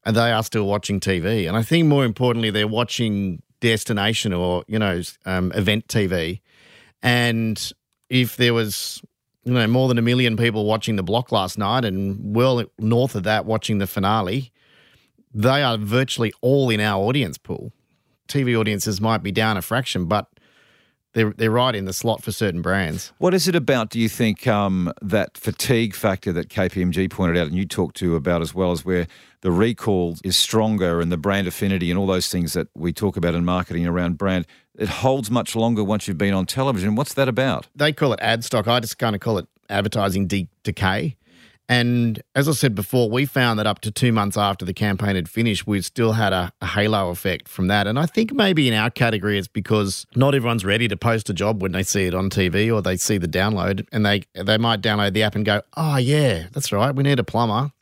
and 0.04 0.14
they 0.14 0.30
are 0.30 0.44
still 0.44 0.66
watching 0.66 1.00
TV. 1.00 1.48
And 1.48 1.56
I 1.56 1.62
think 1.62 1.86
more 1.86 2.04
importantly, 2.04 2.50
they're 2.50 2.68
watching 2.68 3.42
destination 3.60 4.32
or 4.32 4.62
you 4.68 4.78
know 4.78 5.02
um, 5.24 5.50
event 5.56 5.88
TV, 5.88 6.40
and 7.02 7.72
if 8.08 8.36
there 8.36 8.54
was 8.54 9.02
you 9.46 9.52
know 9.52 9.66
more 9.68 9.86
than 9.86 9.96
a 9.96 10.02
million 10.02 10.36
people 10.36 10.66
watching 10.66 10.96
the 10.96 11.04
block 11.04 11.30
last 11.30 11.56
night, 11.56 11.84
and 11.84 12.34
well 12.34 12.64
north 12.78 13.14
of 13.14 13.22
that 13.22 13.46
watching 13.46 13.78
the 13.78 13.86
finale, 13.86 14.52
they 15.32 15.62
are 15.62 15.78
virtually 15.78 16.32
all 16.40 16.68
in 16.68 16.80
our 16.80 17.00
audience 17.00 17.38
pool. 17.38 17.72
TV 18.28 18.58
audiences 18.58 19.00
might 19.00 19.22
be 19.22 19.30
down 19.30 19.56
a 19.56 19.62
fraction, 19.62 20.06
but 20.06 20.28
they're 21.12 21.32
they're 21.36 21.52
right 21.52 21.76
in 21.76 21.84
the 21.84 21.92
slot 21.92 22.24
for 22.24 22.32
certain 22.32 22.60
brands. 22.60 23.12
What 23.18 23.34
is 23.34 23.46
it 23.46 23.54
about? 23.54 23.90
Do 23.90 24.00
you 24.00 24.08
think 24.08 24.48
um, 24.48 24.92
that 25.00 25.38
fatigue 25.38 25.94
factor 25.94 26.32
that 26.32 26.48
KPMG 26.48 27.08
pointed 27.08 27.36
out, 27.38 27.46
and 27.46 27.56
you 27.56 27.66
talked 27.66 27.96
to 27.98 28.16
about 28.16 28.42
as 28.42 28.52
well, 28.52 28.72
as 28.72 28.84
where 28.84 29.06
the 29.42 29.52
recall 29.52 30.16
is 30.24 30.36
stronger 30.36 31.00
and 31.00 31.12
the 31.12 31.16
brand 31.16 31.46
affinity 31.46 31.88
and 31.88 31.98
all 32.00 32.06
those 32.06 32.28
things 32.28 32.52
that 32.54 32.66
we 32.74 32.92
talk 32.92 33.16
about 33.16 33.36
in 33.36 33.44
marketing 33.44 33.86
around 33.86 34.18
brand, 34.18 34.44
it 34.78 34.88
holds 34.88 35.30
much 35.30 35.56
longer 35.56 35.82
once 35.82 36.06
you've 36.06 36.18
been 36.18 36.34
on 36.34 36.46
television. 36.46 36.94
What's 36.94 37.14
that 37.14 37.28
about? 37.28 37.66
They 37.74 37.92
call 37.92 38.12
it 38.12 38.20
ad 38.22 38.44
stock. 38.44 38.68
I 38.68 38.80
just 38.80 38.98
kind 38.98 39.14
of 39.14 39.20
call 39.20 39.38
it 39.38 39.46
advertising 39.68 40.26
de- 40.26 40.48
decay. 40.62 41.16
And 41.68 42.22
as 42.36 42.48
I 42.48 42.52
said 42.52 42.76
before, 42.76 43.10
we 43.10 43.26
found 43.26 43.58
that 43.58 43.66
up 43.66 43.80
to 43.80 43.90
two 43.90 44.12
months 44.12 44.36
after 44.36 44.64
the 44.64 44.72
campaign 44.72 45.16
had 45.16 45.28
finished, 45.28 45.66
we 45.66 45.82
still 45.82 46.12
had 46.12 46.32
a, 46.32 46.52
a, 46.60 46.66
halo 46.66 47.10
effect 47.10 47.48
from 47.48 47.66
that. 47.66 47.88
And 47.88 47.98
I 47.98 48.06
think 48.06 48.32
maybe 48.32 48.68
in 48.68 48.74
our 48.74 48.88
category, 48.88 49.36
it's 49.36 49.48
because 49.48 50.06
not 50.14 50.34
everyone's 50.34 50.64
ready 50.64 50.86
to 50.86 50.96
post 50.96 51.28
a 51.28 51.34
job 51.34 51.60
when 51.60 51.72
they 51.72 51.82
see 51.82 52.04
it 52.04 52.14
on 52.14 52.30
TV 52.30 52.72
or 52.72 52.82
they 52.82 52.96
see 52.96 53.18
the 53.18 53.26
download, 53.26 53.84
and 53.90 54.06
they 54.06 54.22
they 54.34 54.58
might 54.58 54.80
download 54.80 55.14
the 55.14 55.24
app 55.24 55.34
and 55.34 55.44
go, 55.44 55.62
"Oh 55.76 55.96
yeah, 55.96 56.46
that's 56.52 56.70
right, 56.70 56.94
we 56.94 57.02
need 57.02 57.18
a 57.18 57.24
plumber." 57.24 57.72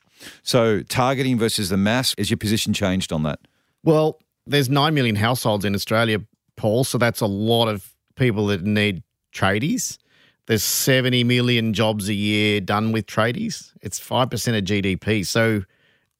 So 0.41 0.81
targeting 0.81 1.37
versus 1.37 1.69
the 1.69 1.77
mass, 1.77 2.15
is 2.17 2.31
your 2.31 2.37
position 2.37 2.73
changed 2.73 3.13
on 3.13 3.21
that? 3.23 3.39
Well, 3.83 4.19
there's 4.47 4.69
nine 4.69 4.95
million 4.95 5.15
households 5.15 5.63
in 5.63 5.75
Australia, 5.75 6.21
Paul. 6.65 6.83
So 6.83 6.97
that's 6.97 7.21
a 7.21 7.27
lot 7.27 7.67
of 7.67 7.93
people 8.15 8.47
that 8.47 8.63
need 8.63 9.03
tradies. 9.31 9.99
There's 10.47 10.63
70 10.63 11.23
million 11.23 11.73
jobs 11.73 12.09
a 12.09 12.13
year 12.15 12.59
done 12.59 12.91
with 12.91 13.05
tradies. 13.05 13.71
It's 13.83 13.99
5% 13.99 14.57
of 14.57 14.63
GDP. 14.63 15.23
So 15.27 15.61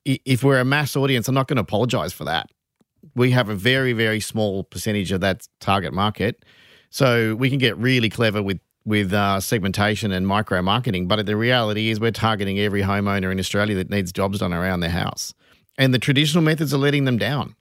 if 0.05 0.43
we're 0.43 0.59
a 0.59 0.65
mass 0.65 0.95
audience, 0.95 1.27
I'm 1.27 1.33
not 1.33 1.47
going 1.47 1.55
to 1.55 1.63
apologize 1.63 2.13
for 2.13 2.25
that. 2.25 2.51
We 3.15 3.31
have 3.31 3.49
a 3.49 3.55
very, 3.55 3.93
very 3.93 4.19
small 4.19 4.63
percentage 4.63 5.11
of 5.11 5.21
that 5.21 5.47
target 5.59 5.93
market. 5.93 6.45
So 6.91 7.33
we 7.33 7.49
can 7.49 7.57
get 7.57 7.75
really 7.77 8.11
clever 8.11 8.43
with 8.43 8.59
with 8.85 9.13
uh, 9.13 9.39
segmentation 9.39 10.11
and 10.11 10.27
micro 10.27 10.61
marketing. 10.61 11.07
But 11.07 11.25
the 11.25 11.35
reality 11.35 11.89
is, 11.89 11.99
we're 11.99 12.11
targeting 12.11 12.59
every 12.59 12.83
homeowner 12.83 13.31
in 13.31 13.39
Australia 13.39 13.75
that 13.77 13.89
needs 13.89 14.11
jobs 14.11 14.37
done 14.37 14.53
around 14.53 14.81
their 14.81 14.91
house. 14.91 15.33
And 15.75 15.91
the 15.91 15.97
traditional 15.97 16.43
methods 16.43 16.71
are 16.71 16.77
letting 16.77 17.05
them 17.05 17.17
down. 17.17 17.55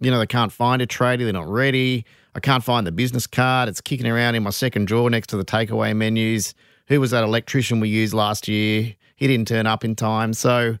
You 0.00 0.10
know, 0.10 0.18
they 0.18 0.26
can't 0.26 0.50
find 0.50 0.82
a 0.82 0.86
tradie, 0.86 1.18
they're 1.20 1.32
not 1.32 1.48
ready. 1.48 2.04
I 2.34 2.40
can't 2.40 2.64
find 2.64 2.86
the 2.86 2.92
business 2.92 3.26
card. 3.26 3.68
It's 3.68 3.80
kicking 3.80 4.06
around 4.06 4.34
in 4.34 4.42
my 4.42 4.50
second 4.50 4.86
drawer 4.86 5.08
next 5.08 5.28
to 5.28 5.36
the 5.36 5.44
takeaway 5.44 5.94
menus. 5.94 6.54
Who 6.88 7.00
was 7.00 7.12
that 7.12 7.22
electrician 7.22 7.80
we 7.80 7.88
used 7.88 8.12
last 8.12 8.48
year? 8.48 8.94
He 9.16 9.26
didn't 9.26 9.48
turn 9.48 9.66
up 9.66 9.84
in 9.84 9.94
time. 9.94 10.34
So, 10.34 10.78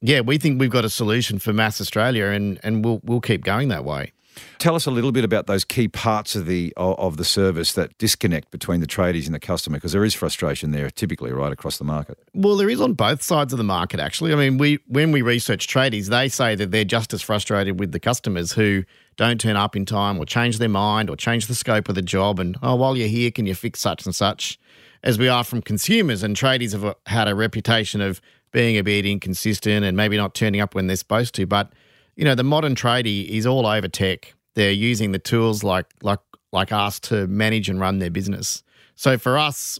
yeah, 0.00 0.20
we 0.20 0.38
think 0.38 0.60
we've 0.60 0.70
got 0.70 0.84
a 0.84 0.90
solution 0.90 1.38
for 1.38 1.52
mass 1.52 1.80
Australia, 1.80 2.26
and 2.26 2.60
and 2.62 2.84
we'll 2.84 3.00
we'll 3.02 3.20
keep 3.20 3.44
going 3.44 3.68
that 3.68 3.84
way. 3.84 4.12
Tell 4.58 4.74
us 4.74 4.86
a 4.86 4.90
little 4.90 5.12
bit 5.12 5.24
about 5.24 5.46
those 5.46 5.64
key 5.64 5.88
parts 5.88 6.34
of 6.34 6.46
the 6.46 6.72
of 6.76 7.16
the 7.16 7.24
service 7.24 7.72
that 7.74 7.96
disconnect 7.98 8.50
between 8.50 8.80
the 8.80 8.86
tradies 8.86 9.26
and 9.26 9.34
the 9.34 9.40
customer, 9.40 9.76
because 9.76 9.92
there 9.92 10.04
is 10.04 10.14
frustration 10.14 10.72
there, 10.72 10.90
typically 10.90 11.32
right 11.32 11.52
across 11.52 11.78
the 11.78 11.84
market. 11.84 12.18
Well, 12.34 12.56
there 12.56 12.68
is 12.68 12.80
on 12.80 12.94
both 12.94 13.22
sides 13.22 13.52
of 13.52 13.58
the 13.58 13.64
market. 13.64 14.00
Actually, 14.00 14.32
I 14.32 14.36
mean, 14.36 14.58
we 14.58 14.78
when 14.86 15.12
we 15.12 15.22
research 15.22 15.68
tradies, 15.68 16.08
they 16.08 16.28
say 16.28 16.54
that 16.54 16.70
they're 16.70 16.84
just 16.84 17.12
as 17.14 17.22
frustrated 17.22 17.78
with 17.78 17.92
the 17.92 18.00
customers 18.00 18.52
who 18.52 18.84
don't 19.16 19.40
turn 19.40 19.56
up 19.56 19.76
in 19.76 19.84
time 19.84 20.18
or 20.18 20.24
change 20.24 20.58
their 20.58 20.68
mind 20.68 21.10
or 21.10 21.16
change 21.16 21.46
the 21.46 21.54
scope 21.54 21.88
of 21.88 21.94
the 21.94 22.02
job. 22.02 22.38
And, 22.38 22.56
oh, 22.62 22.76
while 22.76 22.96
you're 22.96 23.08
here, 23.08 23.30
can 23.30 23.46
you 23.46 23.54
fix 23.54 23.80
such 23.80 24.06
and 24.06 24.14
such? 24.14 24.58
As 25.02 25.18
we 25.18 25.28
are 25.28 25.44
from 25.44 25.62
consumers 25.62 26.22
and 26.22 26.36
tradies 26.36 26.72
have 26.72 26.94
had 27.06 27.28
a 27.28 27.34
reputation 27.34 28.00
of 28.00 28.20
being 28.52 28.76
a 28.76 28.82
bit 28.82 29.04
inconsistent 29.04 29.84
and 29.84 29.96
maybe 29.96 30.16
not 30.16 30.34
turning 30.34 30.60
up 30.60 30.74
when 30.74 30.86
they're 30.86 30.96
supposed 30.96 31.34
to. 31.34 31.46
But, 31.46 31.72
you 32.18 32.24
know, 32.24 32.34
the 32.34 32.44
modern 32.44 32.74
tradie 32.74 33.28
is 33.28 33.46
all 33.46 33.64
over 33.64 33.86
tech. 33.86 34.34
They're 34.56 34.72
using 34.72 35.12
the 35.12 35.20
tools 35.20 35.62
like, 35.62 35.86
like, 36.02 36.18
like 36.52 36.72
us 36.72 36.98
to 37.00 37.28
manage 37.28 37.68
and 37.68 37.80
run 37.80 38.00
their 38.00 38.10
business. 38.10 38.64
So 38.96 39.16
for 39.16 39.38
us, 39.38 39.78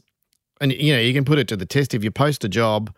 and 0.60 0.72
you 0.72 0.94
know, 0.94 1.00
you 1.00 1.12
can 1.12 1.24
put 1.24 1.38
it 1.38 1.48
to 1.48 1.56
the 1.56 1.66
test. 1.66 1.94
If 1.94 2.04
you 2.04 2.12
post 2.12 2.44
a 2.44 2.48
job, 2.48 2.94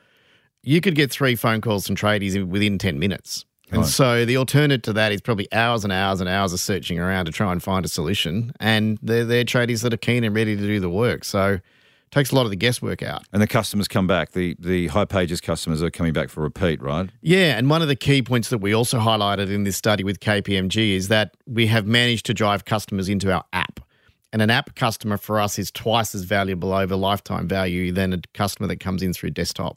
you 0.63 0.83
could 0.83 0.95
get 0.95 1.11
three 1.11 1.37
phone 1.37 1.63
calls 1.63 1.87
from 1.87 1.97
tradies 1.97 2.47
within 2.47 2.77
10 2.77 2.99
minutes. 2.99 3.47
And 3.71 3.81
right. 3.81 3.89
so 3.89 4.25
the 4.27 4.37
alternative 4.37 4.83
to 4.83 4.93
that 4.93 5.11
is 5.11 5.23
probably 5.23 5.51
hours 5.55 5.85
and 5.85 5.93
hours 5.93 6.21
and 6.21 6.29
hours 6.29 6.53
of 6.53 6.61
searching 6.61 6.99
around 6.99 7.25
to 7.25 7.33
try 7.33 7.51
and 7.51 7.63
find 7.63 7.87
a 7.87 7.89
solution. 7.89 8.53
And 8.61 8.99
they're, 9.01 9.25
they're 9.25 9.45
tradies 9.45 9.83
that 9.85 9.95
are 9.95 9.99
keen 9.99 10.23
and 10.23 10.37
ready 10.37 10.55
to 10.55 10.63
do 10.63 10.81
the 10.81 10.91
work. 10.91 11.25
So 11.25 11.61
takes 12.11 12.31
a 12.31 12.35
lot 12.35 12.45
of 12.45 12.51
the 12.51 12.57
guesswork 12.57 13.03
out. 13.03 13.25
And 13.33 13.41
the 13.41 13.47
customers 13.47 13.89
come 13.89 14.07
back. 14.07 14.33
The 14.33 14.57
the 14.59 14.89
hipages 14.89 15.43
customers 15.43 15.83
are 15.83 15.91
coming 15.91 16.13
back 16.13 16.29
for 16.29 16.43
repeat, 16.43 16.83
right? 16.83 17.11
Yeah. 17.21 17.57
And 17.57 17.71
one 17.71 17.83
of 17.83 17.89
the 17.89 17.97
key 17.97 18.23
points 18.23 18.51
that 18.51 18.59
we 18.59 18.75
also 18.75 18.99
highlighted 18.99 19.53
in 19.53 19.65
this 19.65 19.77
study 19.77 20.05
with 20.05 20.21
KPMG 20.21 20.95
is 20.95 21.09
that 21.09 21.37
we 21.47 21.67
have 21.69 21.87
managed 21.87 22.27
to 22.27 22.35
drive 22.35 22.65
customers 22.65 23.09
into 23.09 23.33
our 23.33 23.45
app. 23.53 23.81
And 24.33 24.43
an 24.43 24.51
app 24.51 24.77
customer 24.77 25.17
for 25.17 25.41
us 25.41 25.59
is 25.59 25.71
twice 25.71 26.15
as 26.15 26.23
valuable 26.23 26.73
over 26.73 26.95
lifetime 26.95 27.49
value 27.49 27.91
than 27.91 28.13
a 28.13 28.21
customer 28.33 28.69
that 28.69 28.79
comes 28.79 29.03
in 29.03 29.13
through 29.13 29.31
desktop. 29.31 29.77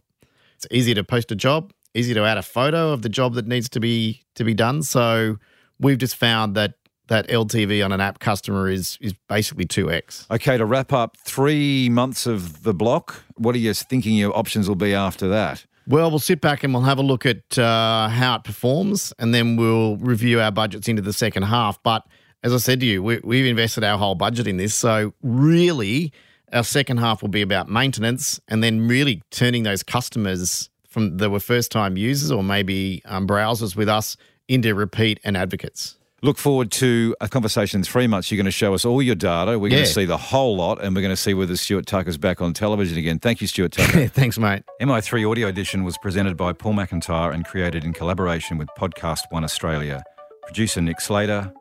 It's 0.56 0.68
easy 0.70 0.94
to 0.94 1.04
post 1.04 1.32
a 1.32 1.36
job, 1.36 1.74
easy 1.96 2.14
to 2.14 2.24
add 2.24 2.38
a 2.38 2.44
photo 2.44 2.92
of 2.92 3.02
the 3.02 3.10
job 3.10 3.34
that 3.34 3.48
needs 3.48 3.68
to 3.70 3.80
be 3.80 4.24
to 4.36 4.44
be 4.44 4.54
done. 4.54 4.84
So 4.84 5.38
we've 5.80 5.98
just 5.98 6.16
found 6.16 6.56
that 6.56 6.76
that 7.08 7.28
LTV 7.28 7.84
on 7.84 7.92
an 7.92 8.02
app 8.02 8.20
customer 8.20 8.70
is 8.70 8.98
is 9.02 9.14
basically 9.28 9.66
2x. 9.66 10.30
Okay, 10.32 10.58
to 10.58 10.66
wrap 10.66 10.94
up, 10.94 11.18
3 11.26 11.90
months 11.90 12.26
of 12.26 12.64
the 12.64 12.74
block, 12.74 13.24
what 13.36 13.56
are 13.56 13.60
you 13.60 13.74
thinking 13.74 14.16
your 14.16 14.36
options 14.38 14.68
will 14.68 14.76
be 14.76 14.94
after 14.94 15.28
that? 15.28 15.66
Well, 15.86 16.10
we'll 16.10 16.20
sit 16.20 16.40
back 16.40 16.64
and 16.64 16.74
we'll 16.74 16.84
have 16.84 16.98
a 16.98 17.04
look 17.04 17.26
at 17.26 17.58
uh, 17.58 18.08
how 18.08 18.36
it 18.36 18.46
performs, 18.46 19.14
and 19.20 19.34
then 19.34 19.58
we'll 19.58 19.98
review 19.98 20.40
our 20.40 20.52
budgets 20.52 20.88
into 20.88 21.02
the 21.02 21.12
second 21.12 21.44
half. 21.44 21.82
But 21.84 22.08
as 22.42 22.54
I 22.54 22.58
said 22.58 22.80
to 22.80 22.86
you, 22.86 23.04
we, 23.04 23.20
we've 23.24 23.46
invested 23.46 23.84
our 23.84 23.98
whole 23.98 24.16
budget 24.16 24.48
in 24.48 24.58
this. 24.58 24.74
So, 24.74 25.14
really, 25.22 26.14
our 26.54 26.64
second 26.64 26.98
half 26.98 27.22
will 27.22 27.30
be 27.30 27.42
about 27.42 27.70
maintenance 27.70 28.40
and 28.48 28.64
then 28.64 28.88
really 28.88 29.22
turning 29.32 29.64
those 29.64 29.84
customers 29.84 30.70
from 30.88 31.18
that 31.18 31.30
were 31.32 31.40
first 31.40 31.72
time 31.72 31.98
users 31.98 32.32
or 32.32 32.44
maybe 32.44 33.02
um, 33.06 33.28
browsers 33.28 33.76
with 33.76 33.90
us 33.90 34.16
into 34.48 34.76
repeat 34.76 35.20
and 35.24 35.36
advocates. 35.36 35.98
Look 36.24 36.38
forward 36.38 36.72
to 36.72 37.16
a 37.20 37.28
conversation 37.28 37.82
in 37.82 37.84
three 37.84 38.08
months. 38.08 38.32
You're 38.32 38.38
going 38.38 38.46
to 38.46 38.52
show 38.52 38.74
us 38.74 38.86
all 38.86 39.02
your 39.02 39.14
data. 39.14 39.60
We're 39.60 39.68
yeah. 39.68 39.80
going 39.80 39.88
to 39.88 39.92
see 39.92 40.06
the 40.06 40.16
whole 40.16 40.56
lot, 40.56 40.82
and 40.82 40.96
we're 40.96 41.02
going 41.02 41.12
to 41.12 41.18
see 41.18 41.34
whether 41.34 41.58
Stuart 41.58 41.86
Tucker's 41.86 42.18
back 42.18 42.42
on 42.42 42.54
television 42.54 42.98
again. 42.98 43.20
Thank 43.20 43.42
you, 43.42 43.48
Stuart 43.48 43.74
Tucker. 43.74 44.08
Thanks, 44.08 44.40
mate. 44.40 44.64
MI3 44.82 45.30
Audio 45.30 45.50
Edition 45.50 45.84
was 45.84 45.98
presented 45.98 46.38
by 46.38 46.54
Paul 46.54 46.76
McIntyre 46.76 47.34
and 47.34 47.44
created 47.44 47.84
in 47.84 47.92
collaboration 47.92 48.58
with 48.58 48.70
Podcast 48.78 49.24
One 49.32 49.44
Australia. 49.44 50.02
Producer 50.46 50.80
Nick 50.80 51.02
Slater, 51.02 51.52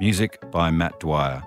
Music 0.00 0.38
by 0.52 0.70
Matt 0.70 1.00
Dwyer. 1.00 1.42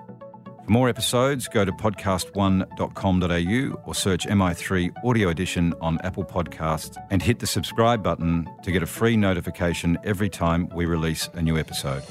For 0.66 0.70
more 0.70 0.90
episodes, 0.90 1.48
go 1.48 1.64
to 1.64 1.72
podcast1.com.au 1.72 3.82
or 3.86 3.94
search 3.94 4.26
MI3 4.26 4.92
Audio 5.02 5.30
Edition 5.30 5.72
on 5.80 5.98
Apple 6.02 6.26
Podcasts 6.26 7.02
and 7.10 7.22
hit 7.22 7.38
the 7.38 7.46
subscribe 7.46 8.02
button 8.02 8.46
to 8.64 8.70
get 8.70 8.82
a 8.82 8.86
free 8.86 9.16
notification 9.16 9.96
every 10.04 10.28
time 10.28 10.68
we 10.74 10.84
release 10.84 11.30
a 11.32 11.40
new 11.40 11.56
episode. 11.56 12.02